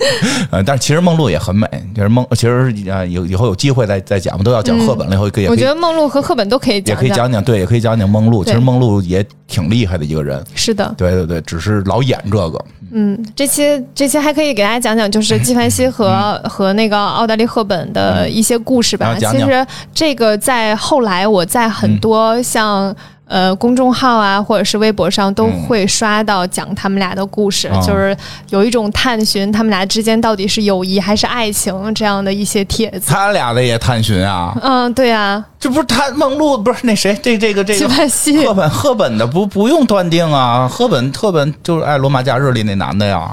[0.50, 8.44] 呃，但是其实梦露也很美，就是梦，其实啊，以以后有机会再再讲，我们都要讲赫本了，以后可以也可以我觉得梦露和赫本都可以也可以讲讲，对，也可以讲讲梦露。
[8.44, 19.06] 其实梦露也挺厉害的一个人，是的，对对对，只是老演这个，嗯，这期这期还可以给大家讲讲，就是纪梵希和、和那个奥黛丽·赫本的一些故事吧。
[19.06, 22.94] 嗯啊讲讲其实这个在后来，我在很多像。
[23.28, 28.16] 呃，公众号啊，或者是微博上都会刷到讲他们俩的故事，嗯就是
[28.50, 33.02] 有一种探寻他们俩之间到底是友谊还是爱情这样的一些帖子。
[33.06, 43.30] 他俩的也探寻啊，嗯，对啊，这不是他梦露不是那谁这这个这纪个梵希赫本赫本的不不用断定啊，赫本赫本就是爱罗马假日里那男的呀，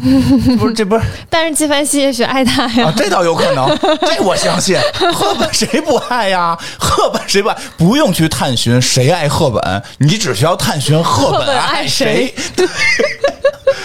[0.59, 2.87] 不 是这不是但是纪梵希也许爱他呀。
[2.87, 3.65] 啊，这倒有可能，
[4.01, 4.77] 这我相信。
[5.13, 6.57] 赫本谁不爱呀？
[6.77, 7.57] 赫本谁不爱？
[7.77, 12.67] 不用去探寻谁爱赫本，你只需要探寻赫赫本爱爱谁对。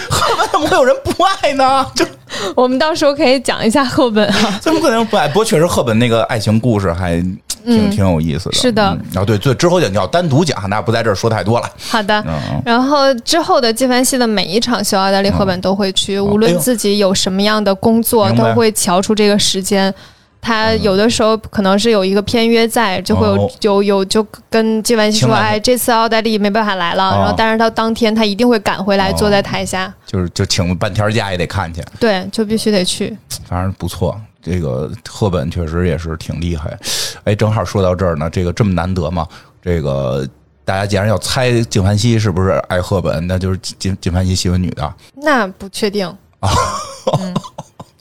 [0.09, 1.85] 赫本怎么会有人不爱呢？
[1.95, 2.05] 就
[2.55, 4.59] 我们到时候可以讲一下赫本啊。
[4.61, 5.27] 怎么可能不爱？
[5.27, 7.15] 不过确实赫本那个爱情故事还
[7.63, 8.53] 挺、挺有意思的。
[8.53, 11.69] 是的嗯啊，对最，之后你要单独讲，那不在这儿说太多了。
[11.89, 12.23] 好的，
[12.63, 19.93] 然后之后的纪梵希的每一场秀，奥黛丽·赫本都会去，无论自己有什么样的工作，都会瞧出这个时间。
[20.41, 23.51] 他有的时候可能是有一个片约在，就会有、哦。
[23.61, 27.17] 有有就跟纪梵希说，哎，这次奥黛丽没办法来了，哦。
[27.19, 29.15] 然后但是他当天他一定会赶回来，哦。
[29.15, 33.15] 坐在台下，就是就请半天假也得看去，对，就必须得去。
[33.47, 34.19] 反正不错。
[34.43, 36.75] 这个赫本确实也是挺厉害。
[37.25, 39.27] 哎，正好说到这儿呢，这个这么难得嘛，
[39.61, 40.27] 这个
[40.65, 46.11] 大家既然要猜纪梵希是不是爱赫本，那就是纪纪梵希喜欢女的，那不确定，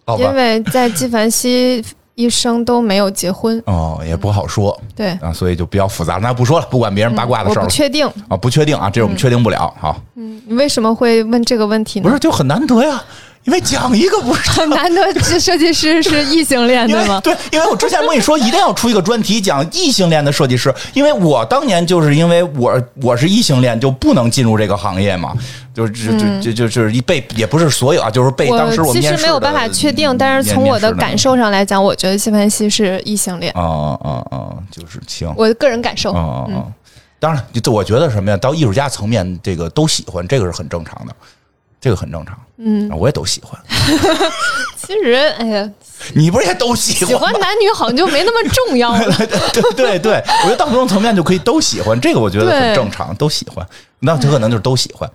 [0.06, 0.24] 好吧。
[0.24, 0.34] 因？
[0.34, 1.84] 为在纪梵希
[2.20, 6.16] 一生都没有结婚，哦，也不好说对，啊，所以就比较复杂。
[6.16, 8.06] 那不说了，不管别人八卦的事儿了不确定。
[8.28, 9.72] 啊，不确定啊，这我们确定不了。
[9.80, 12.08] 好，嗯你为什么会问这个问题呢？
[12.08, 13.02] 不是就很难得呀，
[13.44, 17.20] 因为讲一个不是很 难得，这设计师是异性恋，因对吗？
[17.22, 25.32] 对，因为我之前跟你说一定要出一个专题讲异性恋的设计师，因为我当年就是因为我我是异性恋就不能进入这个行业嘛，
[25.74, 36.12] 就是就就就就是一被也不是所有啊，就是被当时嗯我其面试的实没有办法确定，但是从我的感受上来讲，我觉得纪梵希是异性恋，啊啊啊，就是行，我个人感受。
[36.12, 36.66] 啊啊啊。
[37.18, 38.36] 当然，就我觉得什么呀？
[38.38, 41.14] 到艺术家层面，这个都喜欢，这个是很正常的，
[41.80, 42.38] 这个很正常。
[42.58, 43.58] 嗯，我也都喜欢。
[44.76, 45.70] 其实，哎呀，
[46.14, 47.14] 你不是也都喜喜欢喜？
[47.14, 49.16] 欢男女好像就没那么重要了。
[49.52, 53.66] 对对对，我觉得到某种层面就可以都喜欢，这个我觉得很正常，都喜欢。
[54.00, 55.10] 那他可能就是都喜欢，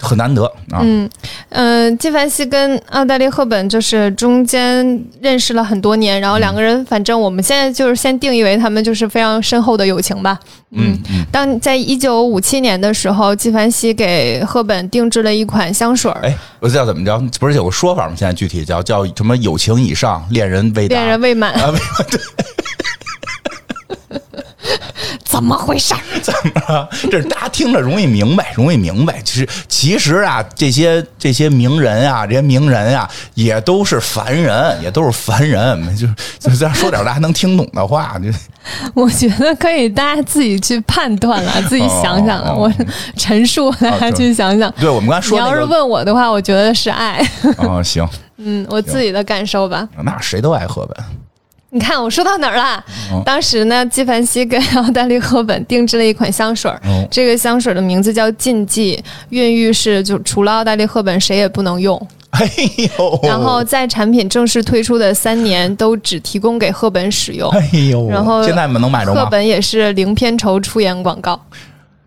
[0.00, 0.80] 很难得啊。
[0.82, 1.08] 嗯，
[1.50, 10.38] 嗯，纪梵希跟奥黛丽·赫本就是中间认识了很多年，然后两个人，反正我们现在就是先定义为他们就是非常深厚的友情吧。
[10.72, 11.24] 嗯嗯。
[11.30, 18.14] 当在一九五七年的时候，纪梵希给赫本定制了一款香水儿，哎，我知道怎么着，不是有个说法吗？
[18.16, 19.34] 现在具体叫叫什么？
[19.36, 20.96] 友情以上，恋人未达。
[20.96, 21.78] 恋人未满，啊，未
[25.34, 26.00] 怎么回事儿？
[26.22, 26.88] 怎么了？
[27.10, 29.20] 这是大家听着容易明白， 容易明白。
[29.22, 38.16] 其实其实啊，这些这些名人啊，这些名人啊，也都是凡人，也都是凡人，就是就这样说点大家能听懂的话。
[38.22, 38.28] 就
[38.94, 42.50] 我觉得可以大家自己去判断了， 自己想想了。
[42.50, 42.72] 哦我
[43.16, 44.72] 陈述，大家去想想。
[44.78, 47.18] 对我们刚才说你要是问我的话，我觉得是爱，
[47.58, 49.86] 啊，行，嗯，我自己的感受吧。
[50.02, 51.04] 那谁都爱赫本。
[51.74, 52.76] 你看我说到哪儿了？
[53.10, 62.00] 哦当时呢，纪梵希跟奥黛丽·赫本定制了一款香水儿，哦这个香水儿的名字叫“禁忌”，孕育是就除了奥黛丽·赫本谁也不能用。
[62.30, 62.48] 哎
[62.96, 67.50] 呦，然后在产品正式推出的三年，都只提供给赫本使用。
[67.50, 69.24] 哎呦，然后现在能买着吗？
[69.24, 71.40] 赫本也是零片酬出演广告。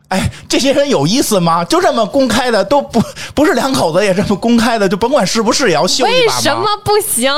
[0.09, 1.65] 哎，这些人有意思吗？
[1.65, 3.01] 就这么公开的，都不
[3.35, 6.37] 不是两口子也这么公开的，就甭管是不是也要秀一把吗？
[6.37, 7.31] 为什么不行？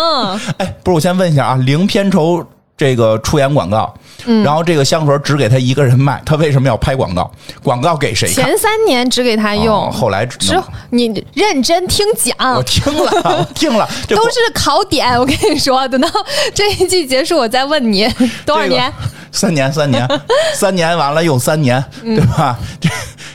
[0.58, 2.46] 哎，不是，我先问一下啊，零片酬
[2.80, 3.94] 这个出演广告，
[4.26, 7.30] 嗯然后这个香水只给他一个人卖， 他为什么要拍广告？
[7.62, 8.46] 广告给谁看？
[8.46, 10.58] 前三年只给他用，哦后来只
[10.92, 15.20] 你认真听讲我，听了，我听了， 都是考点。
[15.20, 16.08] 我跟你说，等到
[16.54, 18.08] 这一季结束，我再问你
[18.46, 18.92] 多少年。
[19.32, 20.08] 三年，三年，
[20.56, 22.58] 三年完了又三年，对吧？
[22.80, 22.90] 这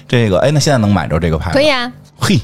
[0.09, 1.59] 这个，哎，那现在能买着这个牌子？
[1.59, 2.41] 可以啊，嘿，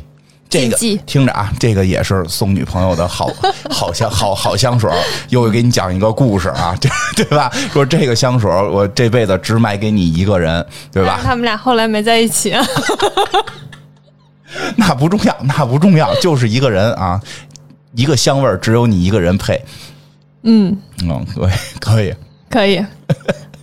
[0.51, 3.31] 这个听着啊，这个也是送女朋友的好
[3.71, 4.97] 好香好好香水儿。
[5.29, 7.51] 又给你讲一个故事啊， 对对吧？
[7.73, 11.21] 说这个香水儿我这辈子只买给你一个人，对吧？
[11.23, 12.51] 他们俩后来没在一起。
[12.53, 12.65] 啊
[14.77, 17.21] 那不重要，那不重要，就是一个人啊，
[17.95, 19.63] 一个香味儿只有你一个人配。
[20.43, 22.15] 嗯，嗯，可以可以，
[22.51, 22.85] 可以。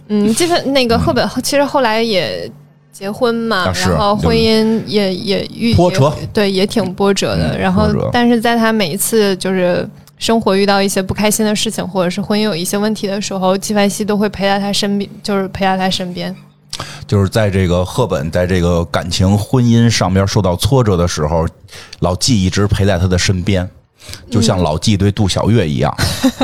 [0.08, 2.50] 嗯，这个那个赫本其实后来也
[2.98, 7.56] 结婚嘛，啊然后婚姻也也遇波折对，也挺波折的。
[7.56, 16.36] 嗯然后，但是在他每一次就是生活遇到一些不开心的事情，或者是婚姻有一些问题的时候，纪梵希都会陪在他身边，就是陪在他身边。
[17.06, 21.48] 就是在这个赫本在这个感情婚姻上边受到挫折的时候，
[22.00, 23.70] 老纪一直陪在他的身边，
[24.30, 25.94] 就像老纪对杜小月一样。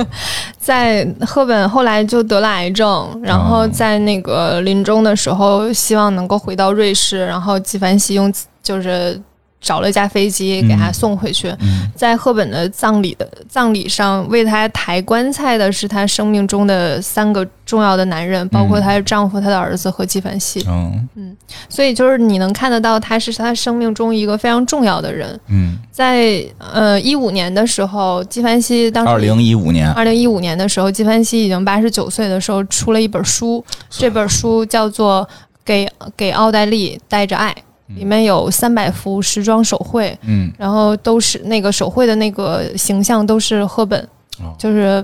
[0.60, 9.20] 在赫本后来就得了癌症，然哦后在那个临终的时候，希望能够回到瑞士，然后纪梵希用就是
[9.64, 11.50] 找了一架飞机给他送回去。
[11.62, 11.90] 嗯。
[11.96, 20.64] 在赫本的葬礼的葬礼上，为他抬棺材的是他生命中的三个重要的男人，包括她的丈夫、她的儿子和纪梵希。
[20.68, 21.36] 嗯。
[21.70, 25.40] 所以就是你能看得到，他是他生命中一个非常重要的人。
[25.48, 35.28] 嗯，在呃一五年的时候，纪梵希当时二零一五年，二零一五年的时候，纪梵希已经八十九岁的时候，出了一本书，这本书叫做
[35.64, 37.52] 《给给奥黛丽带着爱》，
[37.96, 44.02] 里面有三百幅时装手绘，嗯然后都是那个手绘的那个形象都是赫本，
[44.40, 45.04] 哦就是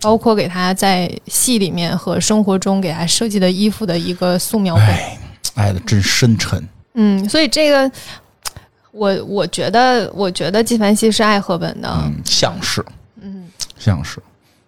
[0.00, 4.84] 包括给他在戏里面和生活中给他设计的衣服的一个素描本。
[4.84, 5.18] 哎，
[5.54, 6.62] 爱的真深沉。
[6.94, 7.90] 嗯，所以这个。
[8.98, 12.82] 我我觉得，我觉得纪梵希是爱赫本的，嗯，像是，
[13.20, 13.46] 嗯，
[13.78, 14.22] 像是。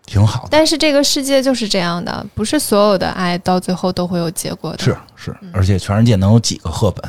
[0.08, 0.48] 挺好的。
[0.50, 4.78] 但是这个世界就是这样的，不是所有的爱到最后都会有结果的。
[4.78, 7.04] 是是，而且全世界能有几个赫本？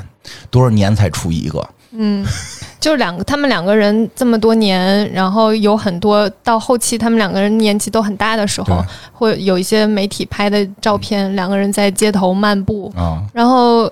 [0.51, 1.67] 多少年才出一个？
[1.91, 2.23] 嗯，
[2.79, 8.83] 就是两个，他们两个人这么多年，然后有很多到后期，他们两个人年纪都很大的时候，
[9.13, 13.89] 会有一些媒体拍的照片，两个人在街头漫步，啊，然后。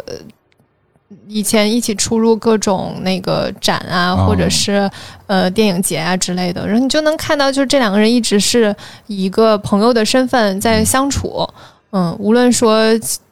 [1.10, 4.90] 呃以前一起出入各种那个展啊，哦或者是
[5.26, 8.76] 呃电影节啊之类的，然后你就能看到，就是这两个人一直是
[9.08, 11.48] 以一个朋友的身份在相处。
[11.92, 12.86] 嗯，无论说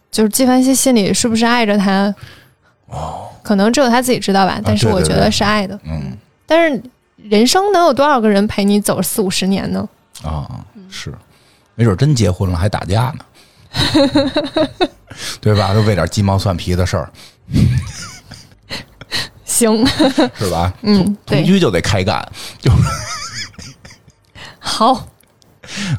[0.09, 2.13] 就是纪梵希心里是不是爱着他，
[2.87, 4.61] 哦，可能只有他自己知道吧。
[4.63, 5.77] 但是我觉得是爱的。
[5.85, 6.17] 嗯
[6.47, 6.81] 但是
[7.17, 9.89] 人生能有多少个人陪你走四五十年呢？
[10.23, 10.47] 啊，
[10.89, 11.13] 是，
[11.75, 13.25] 没准真结婚了还打架呢，
[15.41, 15.73] 对吧？
[15.73, 17.11] 都为点鸡毛蒜皮的事儿，
[19.45, 19.85] 行，
[20.35, 20.73] 是吧？
[20.83, 22.25] 嗯，同对，居就得开干，
[22.59, 22.71] 就
[24.59, 25.07] 好，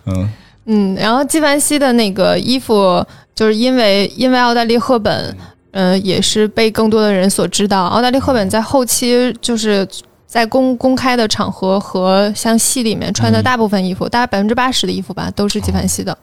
[0.06, 0.28] 嗯
[0.66, 5.36] 嗯，然后纪梵希的那个衣服，就是因为因为奥黛丽·赫本，
[5.70, 7.84] 呃，也是被更多的人所知道。
[7.86, 9.88] 奥黛丽·赫本在后期就是
[10.26, 16.16] 在公公开的场合和像戏里面穿的大部分衣服，大概百分之八十的衣服吧，都是纪梵希的。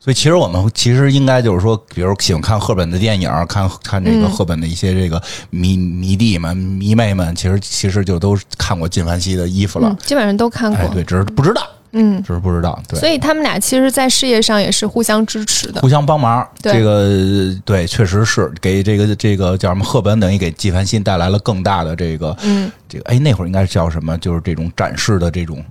[0.00, 5.20] 所以其实我们其实应该就是说，比如喜欢看赫本的电影，看看这个嗯赫本的一些这个
[5.50, 10.80] 迷迷弟们、迷妹们，其实其实就都看过纪梵希的衣服了嗯。，基本上都看过。
[10.80, 12.98] 哎，对，只是不知道，嗯，只是不知道，对。
[13.00, 15.80] 所以他们俩其实，在事业上也是互相支持的。
[15.80, 24.16] 互相帮忙，对这个对，确实是给这个这个叫什么赫本，等于给纪梵希带来了更大的这个嗯，这个哎，那会儿应该叫什么？
[24.18, 25.62] 就是这种展示的这种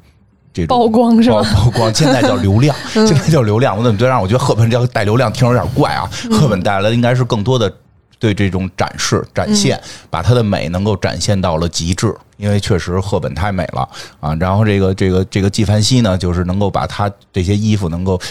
[0.62, 3.78] 这种曝光是吧曝曝光，现在叫流量， 现在叫流量。
[3.78, 6.10] 我怎么觉得让我觉得赫本叫带流量，听着有点怪啊？
[6.32, 7.72] 赫本带来的应该是更多的
[8.20, 9.80] 对这种展示、展现，
[10.10, 12.16] 把她的美能够展现到了极致。
[12.38, 13.90] 因为确实赫本太美了
[14.20, 18.22] 啊，然后这个这个这个纪梵希呢，就是能够把她这些衣服能够，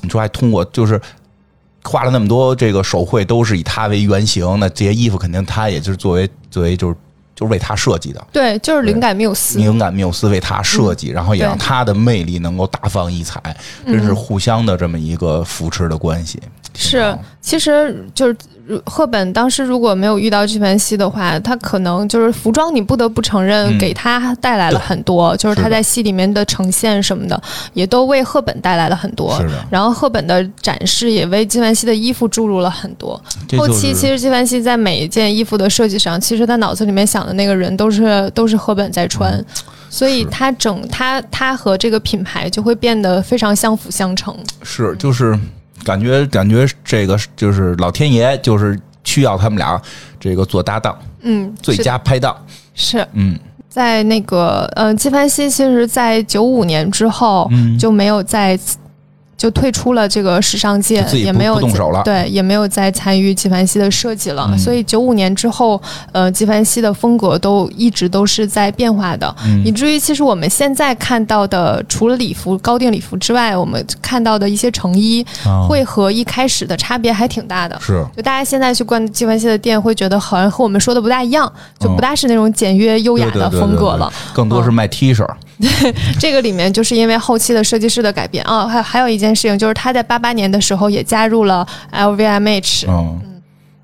[0.00, 1.00] 你说还通过就是
[1.82, 6.94] 画了那么多这个手绘，都是以她为原型，那这些衣服肯定她也就是作为作为就是
[7.38, 8.26] 就是为他设计的。
[8.32, 9.58] 对，就是灵感缪斯。
[9.58, 13.40] 灵感缪斯为他设计，然后也让他的魅力能够大放异彩，
[13.86, 16.42] 真是互相的这么一个扶持的关系。
[16.78, 18.36] 挺是，其实就是
[18.84, 29.42] 赫本当时如果没有遇到纪梵希的话，他可能就是服装，你不得不承认嗯给他带来了很多，就是他在戏里面的呈现什么的，也都为赫本带来了很多。
[29.70, 33.14] 然后赫本的展示也为纪梵希的衣服注入了很多。
[33.14, 39.32] 后这就是期其实纪梵希在每一件衣服的设计上，其实他脑子里面想的那个人都是都是赫本在穿。
[39.32, 39.44] 嗯
[39.90, 44.36] 所以他整他他和这个品牌就会变得非常相辅相成。
[44.62, 45.34] 是就是
[45.84, 49.80] 感觉感觉这个就是老天爷就是需要他们俩
[50.20, 52.36] 这个做搭档，嗯，最佳拍档。
[52.74, 53.38] 是嗯。
[53.68, 58.58] 在那个呃，纪梵希其实，在九五年之后、嗯，就没有再
[59.38, 64.46] 就退出了这个时尚界也没有动手了对，也没有再参与纪梵希的设计了。
[64.52, 65.80] 嗯所以九五年之后，
[66.10, 77.78] 呃，纪梵希的风格都一直都是在变化的，嗯以至于其实我们现在看到的，除了礼服、高定礼服之外，我们看到的一些成衣，啊会和一开始的差别还挺大的。
[77.80, 84.12] 是就大家现在去逛纪梵希的店，会觉得好像和我们说的不大一样，就不大是那种简约优雅的对对对对对风格了。
[84.32, 85.24] 更多是卖 T 恤。
[86.20, 93.20] 这个里面就是因为后期的设计师的改变啊，还还有一件事情就是他在八八年的时候也加入了 LVMH，、嗯，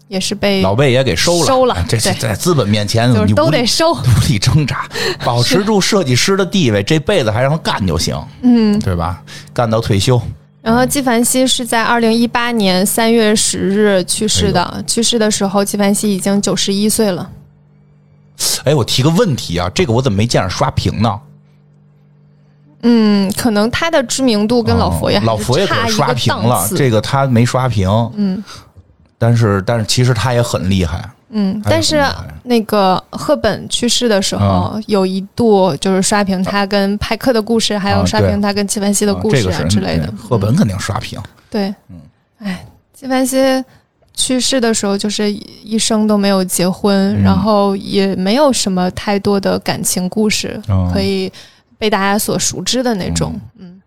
[0.09, 3.93] 也是被老贝也给收了，收了哎这在资本面前就是都你无力得收。
[3.95, 4.89] 无力挣扎，
[5.25, 9.23] 保持住设计师的地位，这辈子还让他干就行，嗯，对吧？
[9.53, 10.21] 干到退休。
[10.63, 17.31] 然后纪梵希是在二零一八年三月十日去世的，去世的时候纪梵希已经九十一岁了。
[18.65, 21.21] 哎，我提个问题啊，这个我怎么没见着刷屏呢？
[22.85, 27.89] 嗯，可能他的知名度跟老佛爷哦老佛爷可差一个是刷屏了，这个他没刷屏。
[28.15, 28.43] 嗯。
[29.17, 32.05] 但是但是其实他也很厉害，嗯，但是
[32.43, 40.13] 那个赫本去世的时候，有一度就是刷屏他跟派克的故事，还有刷屏他跟纪梵希的故事啊啊这个之类的。
[40.19, 41.19] 赫本肯定刷屏。
[41.49, 41.97] 对，嗯。
[42.41, 43.65] 哎，纪梵希
[44.13, 47.23] 去世的时候，就是一生都没有结婚，嗯。
[47.23, 51.33] 然后也没有什么太多的感情故事、哦可以
[51.85, 53.39] 被大家所熟知的那种。
[53.61, 53.83] 嗯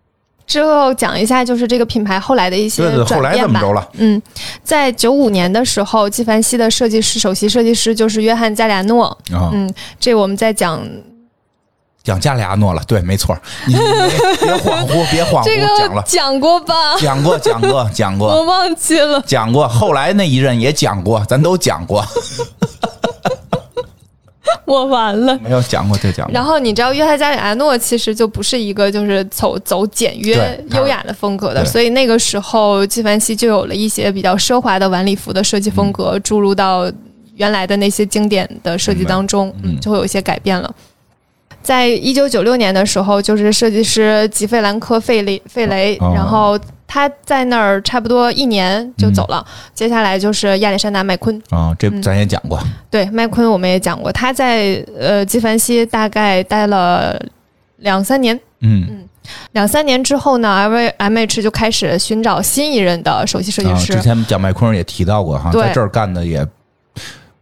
[0.46, 3.60] 之后讲一下，就是这个品牌后来的一些对对，后来转变吧。
[3.60, 3.88] 怎么着了？
[3.98, 4.22] 嗯，
[4.64, 9.06] 在九五年的时候，纪梵希的设计师首席设计师就是约翰加里亚诺。
[9.30, 9.70] 啊，嗯，
[10.00, 10.82] 这我们在讲
[12.02, 13.36] 讲加里亚诺了，对，没错。
[13.66, 13.80] 你你
[14.40, 16.74] 别恍惚，别恍这惚，讲了，讲过吧？
[16.98, 19.22] 讲过，讲过，讲过 我，忘记了。
[19.26, 19.68] 讲过。
[19.68, 22.02] 后来那一任也讲过，咱都讲过。
[24.66, 25.38] 我完了。
[25.42, 26.32] 没有讲过这讲过。
[26.32, 36.90] 然后你知道，约翰加里阿诺其实就不是一个就是走走简约优雅的风格的，所以那个时候纪梵希就有了一些比较奢华的晚礼服的设计风格注入到
[37.36, 40.74] 原来的那些经典的设计当中，嗯嗯，就会有一些改变了。
[41.62, 46.58] 在一九九六年的时候，就是设计师吉费兰科费雷费雷，哦然后
[46.90, 49.44] 他在那儿差不多一年就走了。
[49.74, 52.58] 接下来就是亚历山大麦昆，啊，这嗯咱也讲过。
[52.90, 57.20] 对，麦昆我们也讲过，他在呃纪梵希大概待了
[57.76, 59.08] 两三年，嗯嗯，
[59.52, 63.92] 两三年之后呢，M M H 就开始寻找新一任的首席设计啊，师。
[63.92, 66.44] 之前讲麦昆也提到过哈，在这儿干的也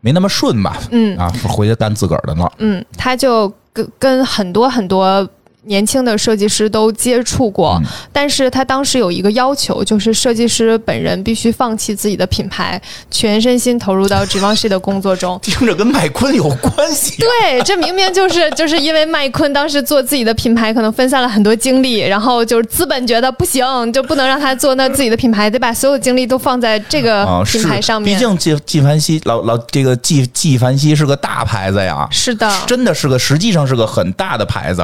[0.01, 0.77] 没那么顺吧？
[0.91, 2.53] 嗯啊，回去干自个儿的了。
[2.59, 5.27] 嗯，他就跟跟很多很多。
[5.67, 15.39] 年轻的设计师都接触过，嗯但是他当时有一个要求，就是设计师本人必须放弃自己的品牌，全身心投入到指望系的工作中。
[15.43, 17.17] 听着跟麦昆有关系。
[17.21, 28.15] 对，这明明就是 就是因为麦昆当时做自己的品牌，可能分散了很多精力，然后就是资本觉得不行，就不能让他做那自己的品牌，得把所有精力都放在这个啊，品牌上面。
[28.15, 34.83] 毕竟纪纪梵希老老这个纪纪梵希是个大牌子呀，是的，真的是个实际上是个很大的牌子，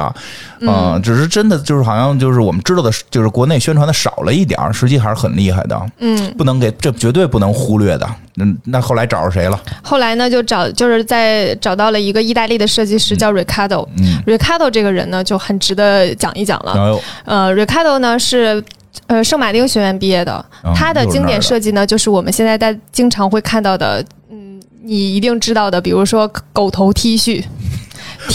[0.59, 8.07] 嗯啊，只是真的就是好像就是我们知道的，就是国内宣传的少了一点儿，实际还是很厉害的，嗯，不能给这绝对不能忽略的。
[8.37, 9.59] 嗯，那后来找着谁了？
[9.83, 13.87] 后来呢就找就是在找到了一个意大利的设计师叫 Ricardo。
[13.99, 16.99] 嗯，Ricardo 这个人呢就很值得讲一讲了。
[17.25, 18.63] 呃，Ricardo 呢是
[19.05, 27.43] 呃圣马丁学院毕业的，嗯他的经典设计呢就是我们现在在经常会看到的，嗯，你一定知道的，比如说狗头 T 恤。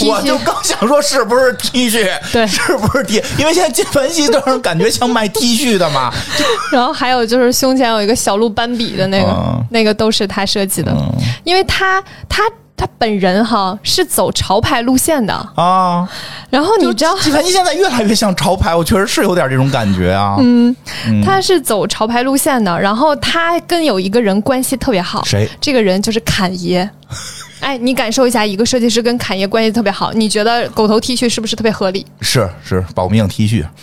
[0.07, 2.09] 我就刚想说是不是 T 恤？
[2.33, 3.23] 对是不是 T？
[3.39, 6.13] 因为现在纪梵希都是感觉像卖 T 恤的嘛。
[6.73, 11.13] 然后还有就是胸前有一个小鹿斑比的那个，嗯那个都是他设计的，嗯
[11.45, 12.43] 因为他他
[12.77, 15.33] 他本人哈是走潮牌路线的。
[15.57, 16.09] 啊，
[16.51, 20.37] 然后你知道，纪梵希现在越来越像潮牌，我确实是有点这种感觉啊。
[20.39, 20.75] 嗯，
[21.09, 22.79] 嗯他是走潮牌路线的。
[22.79, 25.49] 然后他跟有一个人关系特别好，谁？
[25.61, 26.89] 这个人就是侃爷。
[27.61, 32.07] 哎，你感受一下，一个设计师跟侃爷关系特别好，你觉得狗头 T 恤是不是特别合理？
[32.21, 33.65] 是是保命 T 恤，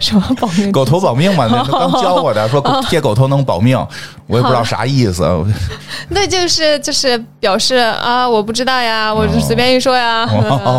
[0.00, 0.72] 什么保命？
[0.72, 3.76] 狗头保命嘛，那 刚教我的，说贴狗头能保命，
[4.26, 5.22] 我也不知道啥意思。
[6.08, 10.24] 那，就是就是表示啊，我不知道呀，我就随便一说呀，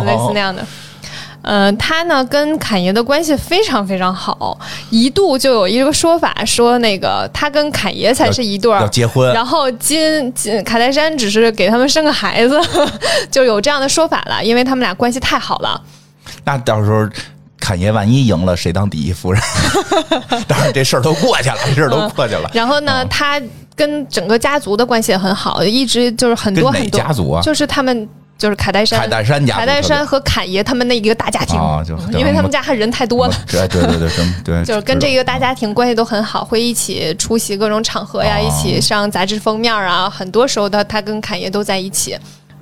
[0.06, 0.64] 类似那样的。
[1.44, 4.58] 嗯、他呢跟侃爷的关系非常非常好，
[4.90, 12.60] 一度就有一个说法说，那个他跟侃爷才是一对儿，要结婚，然后金金卡戴珊只是给他们生个孩子，
[13.30, 15.80] 就有这样的说法了，因为他们俩关系太好了。
[16.44, 17.08] 那到时候。
[17.56, 19.40] 侃爷万一赢了，谁当第一夫人？
[20.46, 22.50] 当然，这事儿都过去了，这事儿都过去了。
[22.52, 23.40] 然后呢，哦他
[23.74, 28.06] 跟整个家族的关系也很好，一直就是很多很多家族啊就是他们
[28.44, 33.32] 就是卡戴珊、凯戴珊家族卡戴珊和侃爷他们那一个大家庭，啊，就因为他们家还人太多了。
[33.46, 33.96] 对对对
[34.44, 40.10] 对 就是跟这个大家庭关系都很好，会一起出席各种场合呀，哦一起上杂志封面啊。
[40.10, 42.14] 很多时候他他跟侃爷都在一起。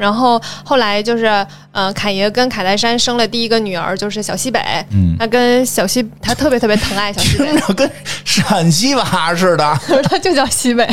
[0.03, 1.27] 然后后来就是，
[1.71, 4.61] 呃，侃爷跟卡戴珊生了第一个女儿，就是小西北。
[4.91, 7.89] 嗯他跟小西，他特别特别疼爱小西北跟
[8.25, 9.79] 陕西娃似的。
[10.11, 10.85] 他就叫西北。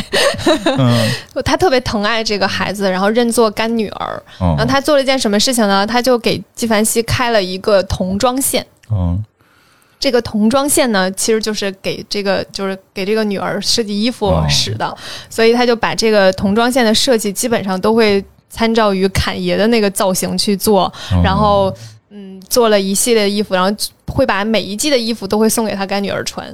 [0.78, 1.10] 嗯
[1.44, 4.24] 他特别疼爱这个孩子，然后认作干女儿。
[4.40, 5.88] 嗯然后他做了一件什么事情呢？
[5.88, 8.64] 他就给纪梵希开了一个童装线。
[8.92, 9.24] 嗯
[10.00, 14.96] 这个童装线呢，其实就是给这个就是给这个女儿设计衣服哦使的，
[15.30, 21.22] 所以他就把这个童装线的设计基本上都会参照于侃爷的那个造型去做，嗯。
[21.24, 21.74] 然后
[22.10, 23.76] 嗯做了一系列的衣服，然后
[24.08, 26.46] 会把每一季的衣服都会送给他干女儿穿，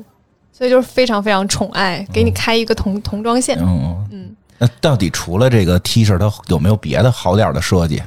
[0.51, 3.57] 所以就是非常非常宠爱，给你开一个童童装线。
[3.59, 8.01] 嗯嗯，那到底除了这个 T 恤，它有没有别的好点的设计？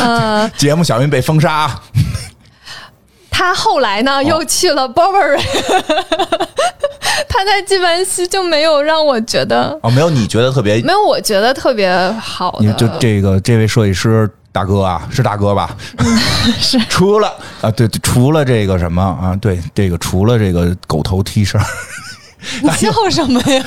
[0.00, 1.80] 呃， 节目小云被封杀，
[3.36, 5.42] 他后来哦呢又去了 Burberry，
[7.28, 9.76] 他在纪梵希就没有让我觉得。
[9.82, 15.76] 哦，没有你觉得特别， 没有我觉得特别好的，你就这个这位设计师大哥啊，是大哥吧？
[16.60, 17.28] 是除了
[17.60, 21.60] 啊，对，对除了这个什么啊，对，这个除了这个狗头 T 恤，
[22.62, 23.64] 你笑什么呀？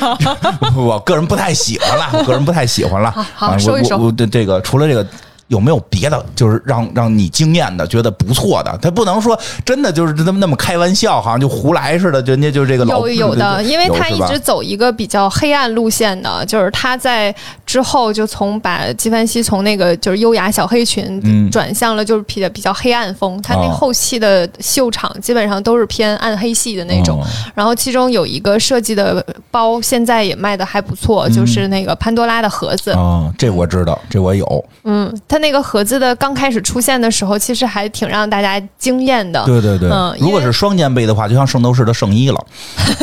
[0.78, 3.12] 我个人不太喜欢了，我个人不太喜欢了。
[3.12, 5.06] 好好啊，我收一收我我这这个除了这个
[5.48, 8.78] 有没有别的，就是让让你惊艳的，觉得不错的？
[8.82, 17.34] 他不能说真的就是那么那么开玩笑，好像就胡来似的，人家就这个老有有的，因为他一直走一个比较黑暗路线的，就是他在
[17.66, 27.22] 之后就从把纪梵希从那个就是优雅小黑裙嗯转向了就是比较比较黑暗风，他那哦后期的秀场基本上都是偏暗黑系的那种。
[27.22, 32.92] 哦然后其中有一个设计的包，现在也卖的还不错，就是那个潘多拉的盒子。
[32.92, 34.66] 哦，这我知道，这我有。
[34.84, 39.46] 嗯，它那个盒子的刚开始出现的时候，其实还挺让大家惊艳的。
[39.46, 42.46] 对对对，嗯如果是双肩背的话，就像圣斗士的圣衣了。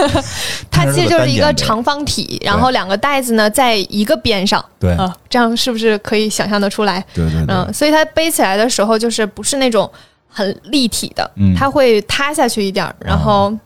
[0.68, 4.62] 它其实就是一个长方体， 然后两个袋子呢在一个边上。
[4.80, 7.04] 对啊，这样是不是可以想象得出来？
[7.14, 9.88] 对对对，嗯，所以它背起来的时候就是不是那种
[10.28, 13.56] 很立体的，嗯它会塌下去一点儿，然后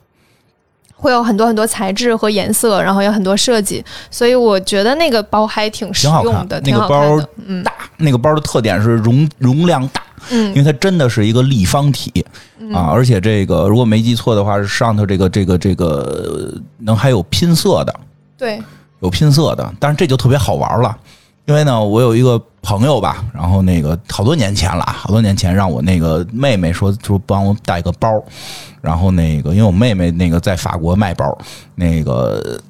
[1.01, 7.20] 会有很多很多材质和颜色，然后有很多设计，所以我觉得那个包还挺实挺好看用的，那个包
[7.64, 10.49] 大，那个包的特点是容容量大，嗯。
[10.49, 12.24] 因嗯为它真的是一个立方体
[12.74, 17.94] 啊，而且这个如果没记错的话，是上头这个这个这个呃能还有拼色的，
[18.36, 18.61] 对，
[18.99, 20.96] 有拼色的，但是这就特别好玩了。
[21.49, 28.22] 因为呢，我有一个朋友吧，然后那个好多年前了，好多年前让我那个妹妹说说帮我带个包，
[28.82, 31.36] 然后那个因为我妹妹那个在法国卖包，
[31.74, 32.61] 那个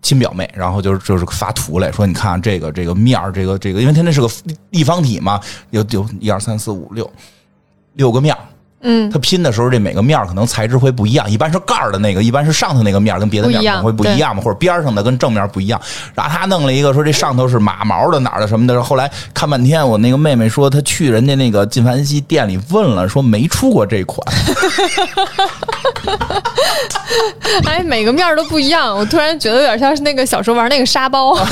[0.00, 4.30] 亲表妹，然后就是就是发图来说，你看这个这个面儿，这个这个，因为它那是个
[4.70, 5.38] 立方体嘛，
[5.68, 7.10] 有有一二三四五六
[7.92, 8.40] 六个面儿，
[8.82, 15.80] 嗯，它拼的时候，这每个面儿可能材质会不一样，一般是盖儿的那个，一般是上头那个面儿跟别的面可能会不一样嘛，或者边儿上的跟正面不一样。
[16.14, 24.20] 然后他弄了一个说这上头是马毛的哪儿的什么的，后来看半天，我那个妹妹说她去人家那个纪梵希店里问了，说没出过这款。
[27.66, 31.34] 哎，每个面儿都不一样，我突然觉得有点像是那个小时候玩那个沙包。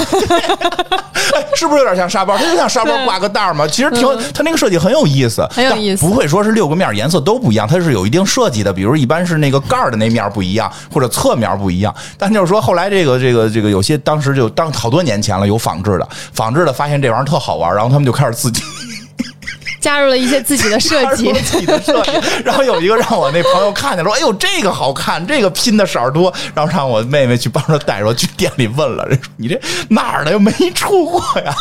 [1.33, 2.37] 哎，是不是有点像沙包？
[2.37, 3.67] 它就像沙包挂个袋儿嘛。
[3.69, 4.03] 其实挺，
[4.33, 8.73] 它那个设计很有意思，嗯很有意思但不会说是六个面儿颜色都不一样，它是有一定设计的。
[8.73, 11.95] 比如一般是那个盖儿的那面儿不一样，或者侧面不一样。
[12.17, 18.63] 但就是说后来这个这个这个有些当时就当好多年前了，有仿制的，仿制的发现这玩意儿特好玩，然后他们就开始自己
[19.81, 22.11] 加入了一些自己的设计自己的设计。
[22.45, 31.55] 然后有一个让我那朋友看见说：“哎呦，这个好看，这个拼的色儿多。”然后让我妹妹去帮着带着去店里问了，人说：“你这哪儿的又没出过呀？”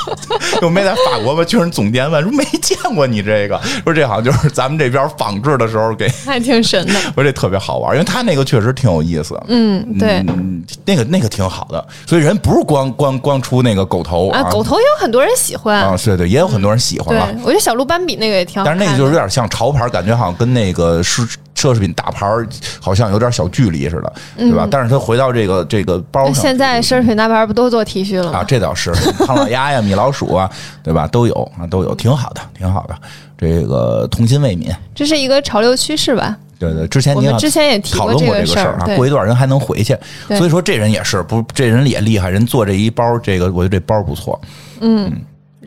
[0.61, 1.43] 又没在法国吧？
[1.45, 6.93] 去人总店问说：“没见过你这个。”说这好像就是咱们这边仿制的时候给， 还挺神的。
[7.15, 9.39] 我说这特别好玩，因为他那个确实挺有意思。
[9.47, 10.23] 嗯，对。
[10.27, 15.77] 嗯，那个那个挺好的，所以人不是光光光出那个狗头啊，狗头也有很多人喜欢。
[15.77, 18.65] 啊，对对，也有很多人喜欢我觉得小鹿斑比那个也挺好。
[18.65, 21.21] 但是那个就是有点像潮牌，感觉好像跟那个奢
[21.55, 22.25] 奢侈品大牌
[22.79, 24.67] 好像有点小距离似的，对吧？
[24.69, 28.91] 但是他回到这个这个包现在奢侈品大牌不都做 T 恤了啊，这倒是
[29.25, 30.49] 胖老鸭呀、米老鼠啊，
[30.81, 31.05] 对吧？
[31.07, 32.95] 都有啊，都有，挺好的，挺好的。
[33.37, 36.35] 这个童心未泯，这是一个潮流趋势吧？
[36.57, 39.97] 对对，之前你好我们之前也提讨论过这这个事儿啊，过一段人还能回去，
[40.27, 44.39] 所以说这人也是不，这人也厉害，人做这一包，这个我觉得这包不错，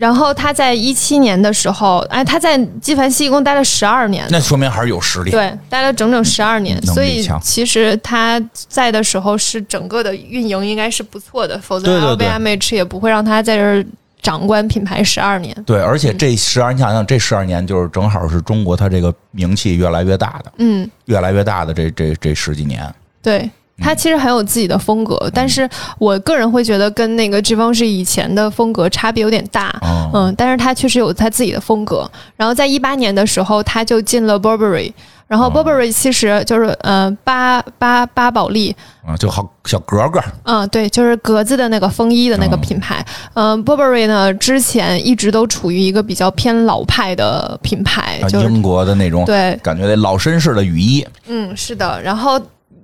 [0.02, 5.30] 然后他在一七年的时候，哎，他在纪梵希一共待了十二年，那说明还是有实力。
[5.30, 13.86] 对，待了整整十二年，所以其实他在的时候是整个的运营应该是不错的，否则 LVMH 也不会让他在这儿
[14.20, 15.56] 掌管品牌十二年。
[15.64, 22.92] 对，而且这十二，你想想，这十二年就是正好是中国它这个名气越来越大的，嗯，越来越大的这这这十几年。
[23.22, 23.48] 对。
[23.78, 25.68] 他其实很有自己的风格，但是
[25.98, 30.10] 我个人会觉得跟那个 Givenchy 以前的风格差别有点大，哦。
[30.14, 32.08] 嗯，但是他确实有他自己的风格。
[32.36, 34.92] 然后在一八年的时候，他就进了 Burberry，
[35.26, 35.50] 然后哦。
[35.52, 43.04] Burberry 其实就是呃巴巴巴宝莉，啊，就好小格格，嗯，对，就是格子的那个风衣的那个品牌。
[43.34, 52.00] 嗯、b u r b e r r y 呢，之前一直都处于一个比较偏老派的品牌，啊，就是英国的那种，对，感觉得老绅士的雨衣，嗯，是的。
[52.02, 52.40] 然后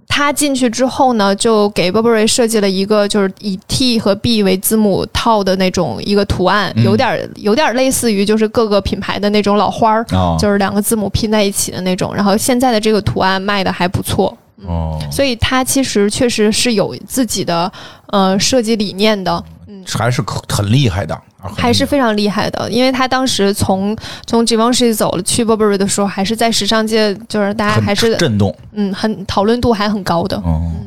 [0.09, 10.05] 他进去之后呢，就给 Burberry 设计了一个就是以 T 和 B 为字母套的那种一个图案，嗯有点儿有点儿类似于就是各个品牌的那种老花儿。
[10.11, 14.37] 哦就是两个字母拼在一起的那种，然后现在的这个图案卖的还不错，
[14.67, 17.71] 哦，所以它其实确实是有自己的
[18.07, 19.45] 呃设计理念的。
[19.67, 21.19] 嗯还是可很厉害的，
[21.57, 30.43] 还是非常厉害的，因为他当时从从 Givenchy 走了去 Burberry 的时候，还是在时尚界，就是大家还是震动，嗯很讨论度还很高的。
[30.45, 30.87] 嗯，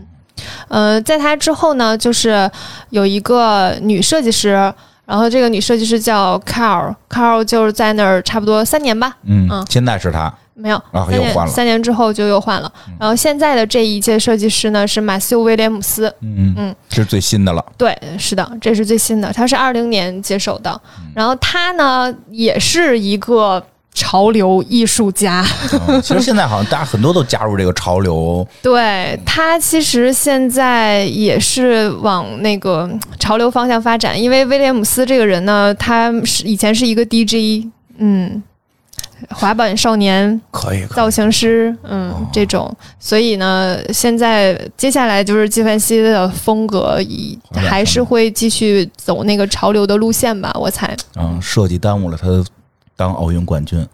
[0.67, 2.49] 呃，在他之后呢，就是
[2.89, 4.49] 有一个女设计师，
[5.05, 9.15] 然后这个女设计师叫 Carl，Carl 就是在那儿差不多三年吧。
[9.23, 11.51] 嗯嗯，现在是他，没有，啊三年又换了。
[11.51, 12.71] 三年之后就又换了。
[12.99, 16.53] 然后现在的这一届设计师呢是马修威廉姆斯，嗯。
[16.57, 17.65] 嗯，这是最新的了。
[17.77, 20.79] 对，是的，这是最新的，他是二零年接手的。
[21.15, 25.45] 然后他呢也是一个潮流艺术家，
[25.89, 32.89] 嗯其实现在好像大家很多都加入这个潮流， 对他其实现在也是往那个
[33.19, 38.41] 潮流方向发展，因为威廉姆斯这个人呢，他是以前是一个 DJ，嗯，
[39.29, 40.41] 滑板少年。
[40.51, 50.95] 可以，造型师，嗯，这种，所以呢，现在接下来就是纪梵希的风格，以还是会继续走那个潮流的路线吧，我猜。
[51.15, 52.27] 嗯，设计耽误了他
[52.95, 53.85] 当奥运冠军，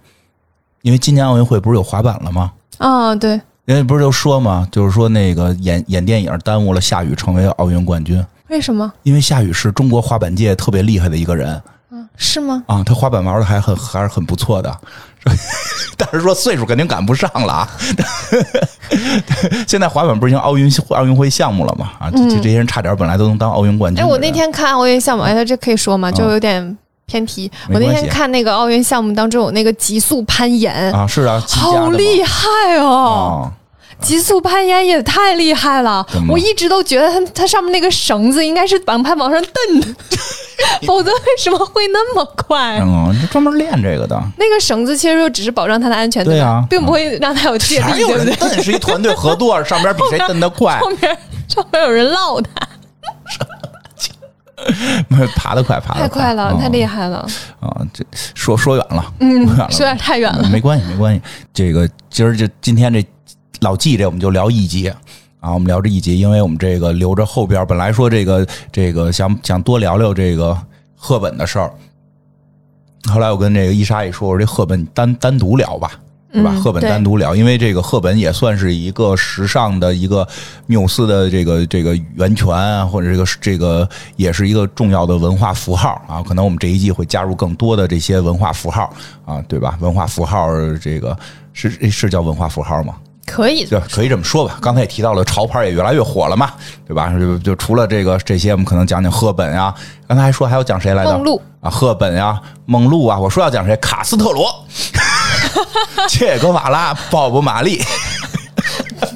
[0.81, 2.51] 因为今年奥运会不是有滑板了吗？
[2.77, 8.91] 啊，对，人家不是就说嘛，就是说那个演演电影耽误了夏雨成为奥运冠军，为什么？
[9.03, 11.61] 因为夏雨是中国滑板界特别厉害的一个人
[12.17, 12.63] 是吗？
[12.67, 14.75] 啊，他滑板玩的还很还是很不错的，
[15.95, 17.69] 但是说岁数肯定赶不上了啊。
[19.67, 21.91] 现在滑板不是已经奥运奥运会项目了嘛？
[21.99, 26.11] 啊，这这这些人差点本来都能当奥运冠军哎，我那天看奥运项目，哎，这可以说吗？
[26.11, 27.49] 就有点偏题。
[27.69, 33.51] 我那天看那个奥运项目当中有那个极速攀岩，啊是啊，好厉害哦！
[33.51, 33.53] 啊！
[34.01, 39.87] 极速攀岩也太厉害了，我一直都觉得它它上面那个绳子应该是往攀往上蹬的，
[40.85, 42.79] 否则为什么会那么快？
[42.81, 44.15] 嗯，就专门练这个的。
[44.37, 46.63] 那个绳子其实就只是保障它的安全，对啊？
[46.69, 48.35] 并不会让它有借力， 对不对？
[48.35, 48.63] 蹬？
[48.63, 51.17] 是一团队合作， 上边比谁蹬得快，后面
[51.47, 52.49] 上面有人唠他，
[55.35, 57.17] 爬得快，爬得太快了，太厉害害了，
[57.59, 57.81] 啊！
[57.93, 58.03] 这
[58.35, 60.47] 说说远了，嗯说远，太远了。
[60.49, 61.21] 没关系，没关系。
[61.53, 63.05] 这个今儿就今天这
[63.61, 64.91] 老季这我们就聊一集
[65.39, 70.57] 啊，我们聊这一集，因为我们这个留着后边，本来说这个这个想想多聊聊这个
[70.95, 71.71] 赫本的事儿，
[73.11, 75.91] 后来我跟这个伊莎也说，我说这赫本单单独聊吧。
[76.33, 76.51] 是吧？
[76.53, 80.27] 嗯赫本单独聊，因为这个赫本也算是一个时尚的一个
[80.65, 83.87] 缪斯的这个这个源泉啊，或者这个这个
[84.17, 86.21] 也是一个重要的文化符号啊。
[86.21, 88.93] 可能我们这一季会加入更多的这些文化符号
[89.23, 89.77] 啊，对吧？
[89.79, 90.49] 文化符号
[90.81, 91.17] 这个
[91.53, 92.95] 是是叫文化符号吗？
[93.27, 94.57] 可以对，可以这么说吧。
[94.61, 96.53] 刚才也提到了潮牌也越来越火了嘛，
[96.87, 97.11] 对吧？
[97.19, 99.75] 就就除了这个这些，我们可能讲讲赫本啊。
[100.07, 101.11] 刚才还说还要讲谁来着？
[101.11, 103.19] 梦露啊，赫本啊，梦露啊。
[103.19, 103.75] 我说要讲谁？
[103.77, 104.49] 卡斯特罗、
[106.07, 107.83] 切格瓦拉、鲍勃马利、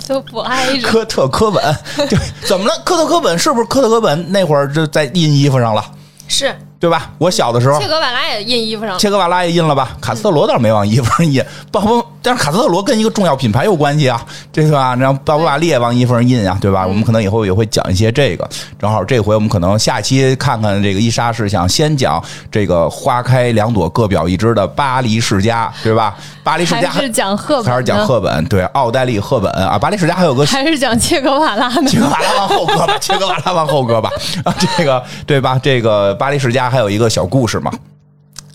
[0.07, 0.87] 都不挨着。
[0.87, 1.75] 科特科本，
[2.09, 2.73] 对怎么了？
[2.83, 5.83] 科特科本是不是科特科本那会儿就在印衣服上了，
[6.27, 7.11] 是对吧？
[7.19, 9.95] 我小的时候切，格瓦拉也印衣服上了，切格瓦拉也印了吧？
[10.01, 11.39] 卡斯特罗倒是没往衣服上印，
[11.71, 14.95] 鲍勃，但是卡斯特罗跟一个重要品牌有关系啊，这个啊？
[14.95, 16.87] 然后鲍勃马利也往衣服上印啊，对吧？
[16.87, 18.49] 我们可能以后也会讲一些这个。
[18.79, 22.19] 正好这回我们可能下期看看这个伊莎是想先讲
[22.51, 26.15] 这个花开两朵各表一枝的巴黎世家，对吧？
[26.43, 27.71] 巴黎世家还是讲赫本呢？
[27.71, 28.45] 还是讲赫本？
[28.45, 31.87] 对，奥黛丽赫本啊，巴黎世家还有个还是讲切格瓦拉呢？
[31.87, 34.09] 切格瓦拉往后搁吧，切格瓦拉往后搁吧。
[34.43, 35.59] 啊，这个对吧？
[35.61, 37.69] 这个巴黎世家还有一个小故事嘛，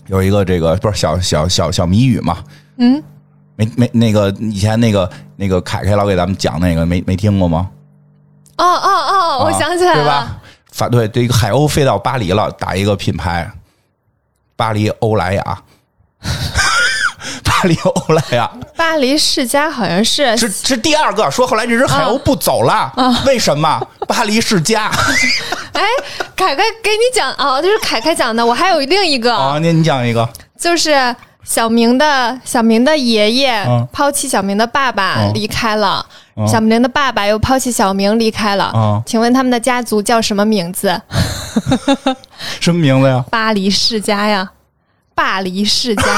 [0.07, 2.37] 有一个这个不是小小小小谜语嘛？
[2.79, 3.01] 嗯，
[3.55, 7.69] 没没那个以前那个那个凯凯老给咱们讲那个没没听过吗？
[8.57, 10.37] 哦哦哦，我想起来了，啊对吧？
[10.71, 13.47] 反对，这个海鸥飞到巴黎了，打一个品牌，
[14.55, 15.61] 巴黎欧莱雅。
[17.43, 22.93] 巴黎欧莱雅巴黎世家好像是是是第二个，说后来这只海鸥不走了，
[23.25, 23.81] 为什么？
[24.07, 24.91] 巴黎世家
[25.77, 25.83] 哎，
[26.35, 28.43] 凯凯给你讲哦，就是凯凯讲的。
[28.43, 30.27] 我还有另一个，啊，那你讲一个，
[30.59, 36.03] 就是小明的小明的爷爷嗯抛弃小明的爸爸嗯离开了，
[36.35, 38.71] 嗯小明的爸爸又抛弃小明离开了。
[38.75, 40.99] 嗯请问他们的家族叫什么名字？
[42.59, 43.23] 什么名字呀？
[43.29, 44.49] 巴黎世家呀，
[45.13, 46.03] 巴黎世家。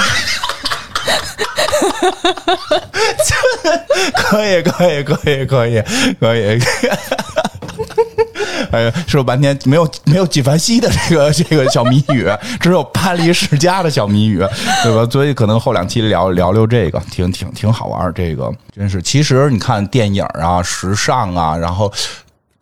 [4.16, 5.84] 可以，可以，可以，可以，
[6.20, 6.48] 可以。
[6.48, 6.60] 哎
[8.72, 12.28] 呀，说半天没有没有纪梵希的这个这个小谜语，
[12.60, 14.40] 只有巴黎世家的小谜语，
[14.84, 15.08] 对吧？
[15.10, 18.12] 所以可能后两期聊聊聊这个，挺挺挺好玩儿。
[18.12, 21.92] 这个真是，其实你看电影啊、时尚啊，然后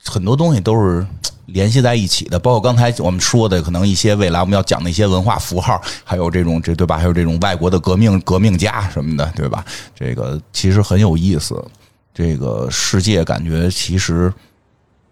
[0.06, 1.06] 很多东西都是
[1.48, 6.98] 联系在一起的，包括刚才我们说的，可能一些未来我们要讲的一些文化符号，还有这种这对吧？
[6.98, 9.64] 还有这种外国的革命革命家什么的，对吧？
[9.94, 11.64] 这个其实很有意思。
[12.14, 14.34] 这个世界感觉其实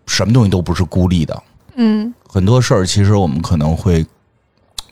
[0.06, 1.44] 什么东西都不是孤立的，
[1.76, 4.06] 嗯，很多事儿其实我们可能会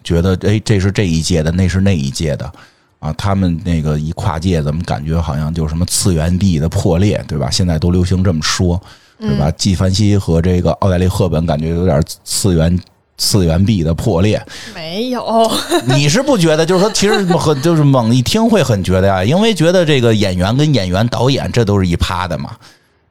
[0.04, 2.52] 觉得，哎，这是这一届的，那是那一届的。
[3.00, 7.50] 啊，他们那个一跨界，怎么感觉好像就什么次元壁的破裂，对吧？
[7.50, 8.82] 现在都流行这么说，
[9.20, 9.52] 对吧？
[9.52, 12.80] 纪梵希和这个奥黛丽·赫本感觉有点次元
[13.18, 14.42] 次元壁的破裂。
[14.74, 15.52] 没有，
[15.86, 16.66] 你是不觉得？
[16.66, 22.52] 就是说，其实很就是猛一听会很觉得呀，因为觉得这个演员跟演员、导演这都是一趴的嘛，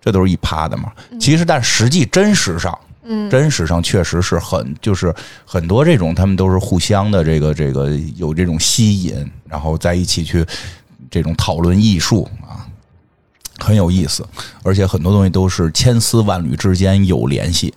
[0.03, 0.92] 这都是一趴的嘛。
[1.18, 5.14] 其实，但实际真实上，嗯，真实上确实是很就是
[5.46, 10.44] 很多这种他们都是互相的这个这个有这种吸引，然后在一起去
[11.11, 12.66] 这种讨论艺术啊，
[13.59, 14.26] 很有意思，
[14.62, 17.72] 而且很多东西都是千丝万缕之间有联系。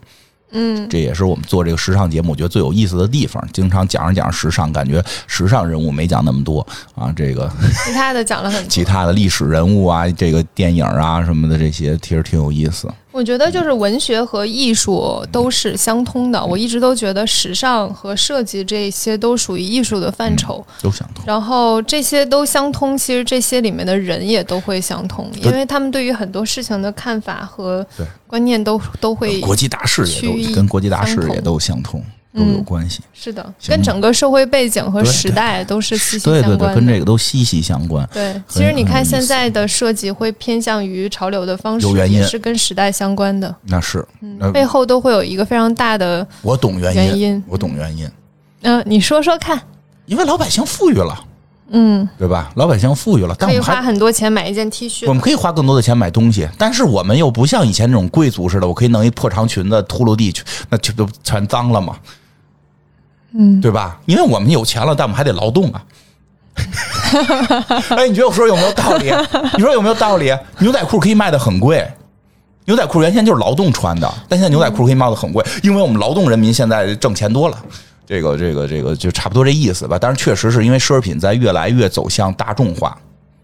[0.58, 3.46] 嗯，这也是我们做这个时尚节目，我觉得最有意思的地方。
[3.52, 7.14] 经常讲着讲着时尚，感觉时尚人物没讲那么多啊。
[7.16, 7.52] 这个
[7.86, 12.90] 其他的讲了很多，其他的历史人物啊，这个电影啊什么的，这些其实挺有意思。
[13.16, 16.46] 我觉得就是文学和艺术都是相通的。
[16.46, 21.24] 我一直都觉得时尚和设计这些都属于艺术的范畴，都相通。
[21.26, 27.88] 然后这些都相通，其实这些里面的人也都会相通，因为他们对于很多事情的看法和
[28.28, 32.04] 观念都都会国际大事也都跟国际大事也都相通。
[32.36, 36.42] 都有关系，是的，跟整个社会背景和时代都是息息相关。
[36.42, 38.08] 对对对，跟这个都息息相关。
[38.12, 43.56] 对，其实你看现在的设计会偏向于潮流的方式，也是跟时代相关的。
[43.64, 44.06] 那是，
[44.54, 48.10] 背后都会有一个非常大的我懂原因，我懂原因。
[48.62, 49.62] 嗯，你说说看。
[50.06, 51.20] 因为老百姓富裕了，
[51.70, 52.52] 嗯，对吧？
[52.58, 55.08] 老百姓富裕了，可以花很多钱买一件 T 恤。
[55.08, 61.98] 我们可以花更多的钱买东西，但是我们又不像以前那种贵族似的，我可以弄一破长裙子秃噜地去，那就都全脏了嘛。
[63.38, 64.00] 嗯，对吧？
[64.06, 65.84] 因为我们有钱了，但我们还得劳动啊。
[67.98, 69.12] 哎，你觉得我说有没有道理？
[69.56, 70.34] 你说有没有道理？
[70.60, 71.86] 牛仔裤可以卖的很贵，
[72.64, 77.58] 牛仔裤原先就是劳动穿的，但现在牛仔裤可以卖的很贵，因为我们劳动人民现在挣钱多了。
[78.08, 79.98] 这个、这个、这个就差不多这意思吧。
[80.00, 82.98] 但是确实是因为奢侈品在越来越走向大众化。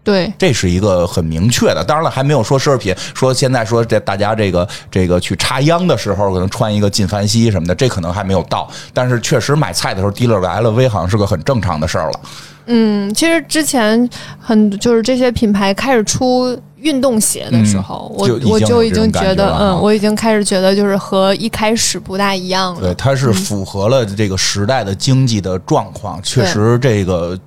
[0.04, 1.84] 对，这是一个很明确的。
[1.84, 8.68] 当然了，还没有说奢侈品，说现在说这大家这个这个去插秧的时候，可能穿一个纪梵希什么的，这可能还没有到。
[8.92, 12.20] 但是确实买菜的时候，提了个 LV 好像是个很正常的事儿了。
[12.66, 14.08] 嗯，其实之前
[14.40, 22.80] 很就是这些品牌开始出运动鞋的时候，我我就已经觉得，嗯，我已经开始觉得就是和一开始不大一样了。
[22.80, 27.38] 对，它是符合了这个时代的经济的状况，确实这个。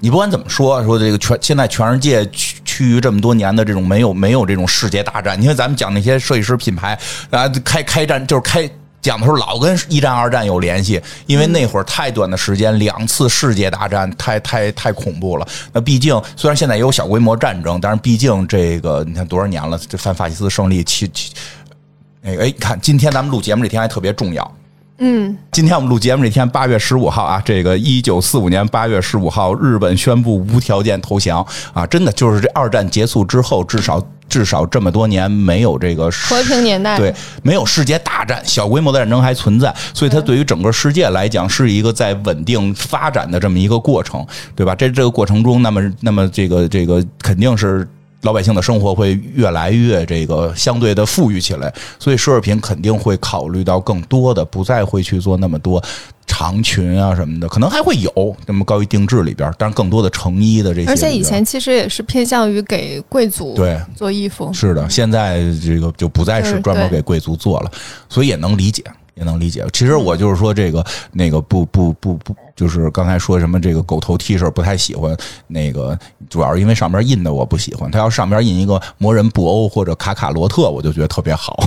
[0.00, 6.98] 你不管怎么说，说这个全现在全世界趋趋于这么多年的这种没有没有这种世界大战，你看咱们讲那些设计师品牌
[7.30, 8.68] 啊，开开战就是开
[9.00, 15.46] 讲的时候老跟一战二战有联系，因为那会儿太短的时间，两次世界大战太太太恐怖了。
[15.72, 21.32] 那毕竟虽然现在也有小规模战争，但是毕竟这个你看多少年了，这反法西斯胜利七七，
[22.20, 24.56] 那个哎，看今天咱们录节目这天还特别重要。
[25.04, 44.24] 嗯，今天我们录节目这天，八月十五号啊，这个一九四五年八月十五号，日本宣布无条件投降啊，真的就是这二战结束之后，至少至少这么多年没有这个和平年代，对，没有世界大战，小规模的战争还存在，所以它对于整个世界来讲是一个在稳定发展的这么一个过程，
[44.54, 44.72] 对吧？
[44.76, 47.88] 这这个过程中，那么那么这个这个肯定是。
[48.22, 55.82] 老百姓的生活会越来越这个相对的富裕起来，所以奢侈品肯定会考虑到更多的，不再会去做那么多
[56.26, 60.88] 长裙啊什么的，可能还会有那么高于定制里边，但是更多的成衣的这些。
[60.88, 67.70] 而且以前其实也是偏向于给贵族对做衣服，是的，现在这个就不再是专门给贵族做了，
[68.08, 68.82] 所以也能理解。
[69.14, 69.62] 也能理解。
[69.74, 75.16] 其实我就是说，这个那个不不不不，就是刚才说什么这个狗头 T 恤不太喜欢。
[75.46, 75.98] 那个
[76.28, 77.90] 主要是因为上边印的我不喜欢。
[77.90, 81.58] 他要上边印一个魔人布欧或者卡卡罗特，我就觉得特别好。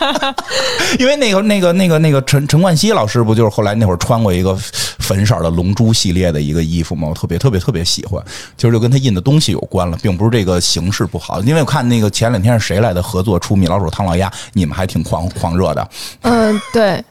[0.98, 4.54] 因为那个那个那个那个陈陈冠希老师不就是后来那会儿穿过一个
[4.98, 7.08] 粉色的龙珠系列的一个衣服吗？
[7.08, 8.22] 我特别特别特别喜欢。
[8.56, 11.40] 其实就跟他印的东西有关了，并不是这个形式不好。
[11.40, 15.88] 因为我看那个前两天是谁来的合作出米老鼠唐老鸭，你们还挺狂狂热的。
[16.22, 16.60] 嗯。
[16.72, 17.04] 对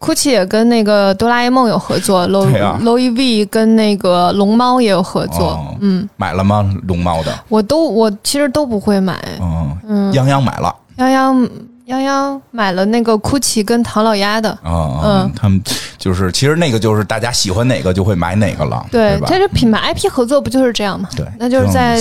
[0.00, 5.76] ，GUCCI 也跟那个哆啦 A 梦有合作， Louis V 跟那个龙猫也有合作。
[5.80, 6.64] 嗯，买了吗？
[6.86, 7.32] 龙猫的？
[7.48, 9.18] 我都我其实都不会买。
[9.40, 10.74] 嗯嗯，泱泱买了。
[10.96, 11.48] 泱泱。
[11.88, 15.58] 泱泱买了那个 GUCCI 跟唐老鸭的啊，嗯，他们
[15.96, 21.08] 就是其实那个就是大家喜欢哪个就会买哪个了，对它这品牌 IP 合作不就是这样吗？
[21.16, 21.98] 对，那就是在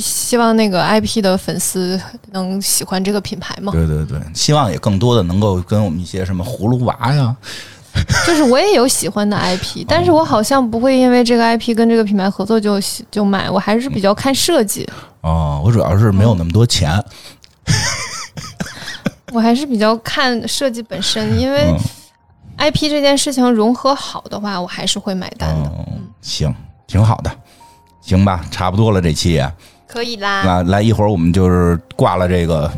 [0.00, 2.00] 希望那个 IP 的粉丝
[2.32, 3.70] 能喜欢这个品牌嘛？
[3.72, 7.36] 对对对，希望也更多的能够跟我们一些什么葫芦娃呀，
[8.26, 12.80] 就是我也有喜欢的 IP， 但是我好像不会因为这个 IP 跟这个品牌合作就
[13.10, 14.88] 就买，我还是比较看设计。
[15.20, 16.90] 哦，我主要是没有那么多钱。
[19.32, 21.74] 我还是比较看设计本身，因为
[22.58, 25.70] IP 这件事情融合好的话，我还是会买单的。
[26.20, 26.54] 行，
[26.86, 27.30] 挺好的，
[28.00, 29.42] 行吧，差不多了，这期
[29.86, 30.42] 可以啦。
[30.44, 32.70] 那来一会儿，我们就是挂了这个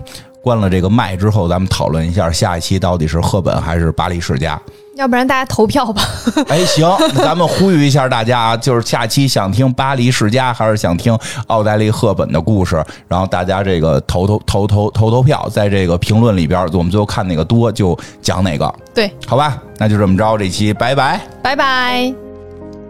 [0.43, 4.61] 关了这个麦之后，咱们讨论一下下一期到底是赫本还是巴黎世家。
[4.97, 6.03] 要不然大家投票吧。
[6.49, 11.17] 哎，行，那咱们呼吁一下大家啊，就是下期想听巴黎世家还是想听
[11.47, 12.85] 奥黛丽·赫本的故事？
[13.07, 19.63] 然后大家这个投投投投投投票，在这个评论里边，我们最后看哪个多就讲哪个，对，好吧？
[19.79, 21.21] 那就这么着，这期拜拜。
[21.43, 22.13] 拜拜。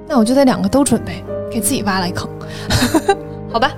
[0.07, 1.23] 那我就得两个都准备，
[1.53, 2.27] 给自己挖了一坑。
[3.53, 3.71] 好吧。